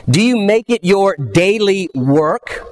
Do 0.10 0.22
you 0.22 0.38
make 0.38 0.70
it 0.70 0.84
your 0.84 1.16
daily 1.16 1.90
work? 1.94 2.64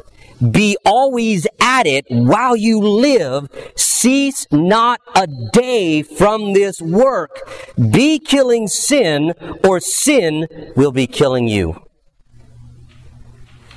Be 0.52 0.78
always 0.86 1.48
at 1.62 1.88
it 1.88 2.06
while 2.10 2.56
you 2.56 2.80
live. 2.80 3.48
Cease 3.78 4.46
not 4.52 5.00
a 5.16 5.28
day 5.54 6.02
from 6.02 6.54
this 6.54 6.82
work. 6.82 7.50
Be 7.92 8.20
killing 8.20 8.68
sin, 8.68 9.34
or 9.64 9.80
sin 9.80 10.48
will 10.76 10.92
be 10.92 11.08
killing 11.08 11.48
you. 11.48 11.82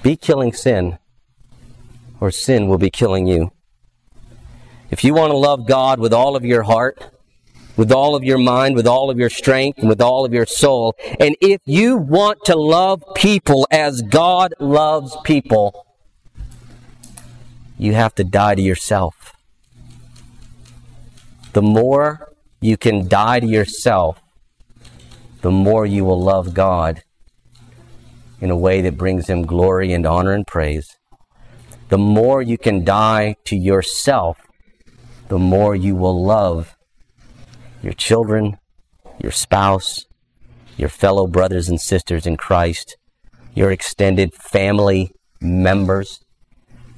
Be 0.02 0.16
killing 0.16 0.52
sin, 0.52 0.98
or 2.20 2.30
sin 2.30 2.66
will 2.66 2.78
be 2.78 2.90
killing 2.90 3.26
you. 3.26 3.52
If 4.90 5.04
you 5.04 5.14
want 5.14 5.32
to 5.32 5.36
love 5.36 5.66
God 5.66 6.00
with 6.00 6.12
all 6.12 6.36
of 6.36 6.44
your 6.44 6.62
heart, 6.62 7.10
with 7.78 7.92
all 7.92 8.16
of 8.16 8.24
your 8.24 8.38
mind, 8.38 8.74
with 8.74 8.88
all 8.88 9.08
of 9.08 9.18
your 9.18 9.30
strength, 9.30 9.78
and 9.78 9.88
with 9.88 10.00
all 10.00 10.24
of 10.24 10.34
your 10.34 10.46
soul. 10.46 10.96
And 11.20 11.36
if 11.40 11.60
you 11.64 11.96
want 11.96 12.44
to 12.46 12.56
love 12.56 13.04
people 13.14 13.68
as 13.70 14.02
God 14.02 14.52
loves 14.58 15.16
people, 15.22 15.86
you 17.78 17.94
have 17.94 18.14
to 18.16 18.24
die 18.24 18.56
to 18.56 18.62
yourself. 18.62 19.32
The 21.52 21.62
more 21.62 22.32
you 22.60 22.76
can 22.76 23.06
die 23.06 23.38
to 23.40 23.46
yourself, 23.46 24.20
the 25.42 25.52
more 25.52 25.86
you 25.86 26.04
will 26.04 26.20
love 26.20 26.54
God 26.54 27.04
in 28.40 28.50
a 28.50 28.56
way 28.56 28.80
that 28.80 28.96
brings 28.96 29.28
Him 29.28 29.46
glory 29.46 29.92
and 29.92 30.04
honor 30.04 30.32
and 30.32 30.44
praise. 30.44 30.96
The 31.90 31.98
more 31.98 32.42
you 32.42 32.58
can 32.58 32.84
die 32.84 33.36
to 33.44 33.56
yourself, 33.56 34.38
the 35.28 35.38
more 35.38 35.74
you 35.76 35.94
will 35.94 36.24
love 36.24 36.76
your 37.82 37.92
children, 37.92 38.58
your 39.22 39.32
spouse, 39.32 40.06
your 40.76 40.88
fellow 40.88 41.26
brothers 41.26 41.68
and 41.68 41.80
sisters 41.80 42.26
in 42.26 42.36
Christ, 42.36 42.96
your 43.54 43.70
extended 43.70 44.32
family 44.34 45.12
members. 45.40 46.20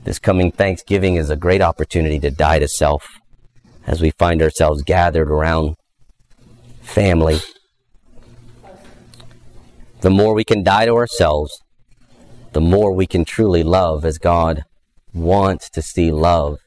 This 0.05 0.18
coming 0.18 0.53
Thanksgiving 0.53 1.16
is 1.16 1.28
a 1.28 1.37
great 1.37 1.61
opportunity 1.61 2.18
to 2.20 2.31
die 2.31 2.59
to 2.61 2.68
self 2.68 3.07
as 3.87 4.01
we 4.01 4.11
find 4.12 4.43
ourselves 4.43 4.83
gathered 4.83 5.31
around 5.31 5.74
family. 6.81 7.41
The 10.01 10.11
more 10.11 10.35
we 10.35 10.45
can 10.45 10.62
die 10.62 10.87
to 10.87 10.95
ourselves, 10.95 11.61
the 12.53 12.61
more 12.61 12.93
we 12.93 13.07
can 13.07 13.24
truly 13.24 13.62
love 13.62 14.05
as 14.05 14.18
God 14.18 14.62
wants 15.12 15.68
to 15.70 15.83
see 15.83 16.11
love 16.11 16.59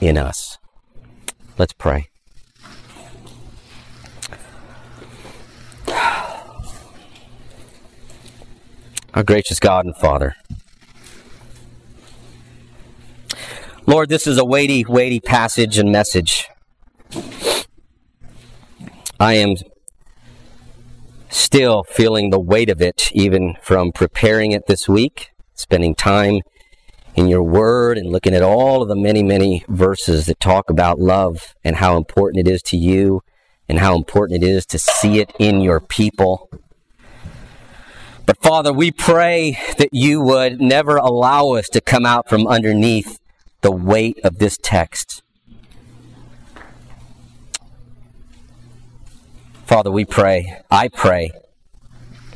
in 0.00 0.16
us. 0.16 0.57
Let's 1.58 1.72
pray. 1.72 2.08
Our 9.14 9.24
gracious 9.24 9.58
God 9.58 9.84
and 9.84 9.96
Father. 9.96 10.36
Lord, 13.86 14.08
this 14.08 14.28
is 14.28 14.38
a 14.38 14.44
weighty, 14.44 14.84
weighty 14.84 15.18
passage 15.18 15.78
and 15.78 15.90
message. 15.90 16.48
I 19.18 19.34
am 19.34 19.56
still 21.28 21.82
feeling 21.82 22.30
the 22.30 22.38
weight 22.38 22.70
of 22.70 22.80
it, 22.80 23.10
even 23.12 23.56
from 23.62 23.90
preparing 23.90 24.52
it 24.52 24.68
this 24.68 24.88
week, 24.88 25.30
spending 25.54 25.96
time 25.96 26.42
in 27.18 27.26
your 27.26 27.42
word 27.42 27.98
and 27.98 28.12
looking 28.12 28.32
at 28.32 28.42
all 28.42 28.80
of 28.80 28.86
the 28.86 28.94
many, 28.94 29.24
many 29.24 29.64
verses 29.66 30.26
that 30.26 30.38
talk 30.38 30.70
about 30.70 31.00
love 31.00 31.56
and 31.64 31.74
how 31.74 31.96
important 31.96 32.46
it 32.46 32.48
is 32.48 32.62
to 32.62 32.76
you 32.76 33.20
and 33.68 33.80
how 33.80 33.96
important 33.96 34.40
it 34.44 34.46
is 34.46 34.64
to 34.64 34.78
see 34.78 35.18
it 35.18 35.32
in 35.36 35.60
your 35.60 35.80
people. 35.80 36.48
But 38.24 38.40
Father, 38.40 38.72
we 38.72 38.92
pray 38.92 39.58
that 39.78 39.88
you 39.90 40.20
would 40.20 40.60
never 40.60 40.96
allow 40.96 41.54
us 41.54 41.68
to 41.70 41.80
come 41.80 42.06
out 42.06 42.28
from 42.28 42.46
underneath 42.46 43.18
the 43.62 43.72
weight 43.72 44.20
of 44.22 44.38
this 44.38 44.56
text. 44.56 45.24
Father, 49.66 49.90
we 49.90 50.04
pray, 50.04 50.60
I 50.70 50.86
pray, 50.86 51.32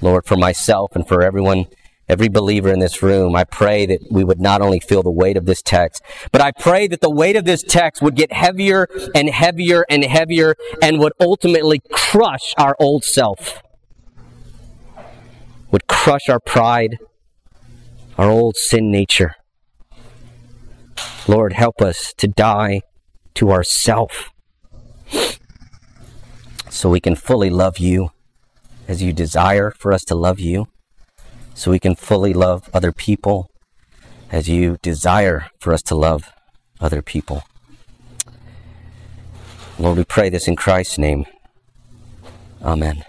Lord, 0.01 0.27
for 0.27 0.37
myself 0.37 0.97
and 0.97 1.07
for 1.07 1.23
everyone, 1.23 1.67
every 2.13 2.29
believer 2.29 2.71
in 2.73 2.79
this 2.79 3.03
room, 3.03 3.35
I 3.35 3.45
pray 3.45 3.87
that 3.87 4.01
we 4.11 4.23
would 4.23 4.41
not 4.41 4.61
only 4.61 4.79
feel 4.79 5.03
the 5.03 5.11
weight 5.11 5.37
of 5.37 5.47
this 5.47 5.63
text, 5.63 6.03
but 6.31 6.41
I 6.41 6.53
pray 6.53 6.87
that 6.89 7.01
the 7.01 7.11
weight 7.11 7.35
of 7.35 7.45
this 7.45 7.63
text 7.63 8.03
would 8.03 8.15
get 8.15 8.33
heavier 8.33 8.87
and 9.15 9.29
heavier 9.29 9.85
and 9.91 10.05
heavier 10.05 10.55
and 10.81 11.01
would 11.01 11.15
ultimately 11.19 11.81
crush 11.91 12.55
our 12.57 12.77
old 12.79 13.03
self 13.03 13.63
would 15.73 15.89
crush 15.89 16.29
our 16.29 16.39
pride, 16.39 16.99
our 18.17 18.31
old 18.31 18.57
sin 18.57 18.91
nature. 18.91 19.35
Lord, 21.27 21.55
help 21.55 21.81
us 21.81 22.13
to 22.19 22.29
die 22.29 22.83
to 23.35 23.51
ourself 23.51 24.31
so 26.69 26.91
we 26.91 27.01
can 27.01 27.17
fully 27.17 27.49
love 27.49 27.79
you 27.79 28.11
as 28.87 29.03
you 29.03 29.13
desire 29.13 29.71
for 29.71 29.93
us 29.93 30.05
to 30.05 30.15
love 30.15 30.39
you, 30.39 30.67
so 31.55 31.71
we 31.71 31.79
can 31.79 31.95
fully 31.95 32.33
love 32.33 32.69
other 32.73 32.93
people 32.93 33.51
as 34.31 34.49
you 34.49 34.79
desire 34.83 35.51
for 35.61 35.73
us 35.73 35.83
to 35.83 35.95
love 35.95 36.33
other 36.81 37.03
people. 37.03 37.45
Lord, 39.79 39.99
we 39.99 40.05
pray 40.05 40.31
this 40.31 40.49
in 40.49 40.57
Christ's 40.57 40.99
name. 40.99 41.27
Amen. 42.63 43.05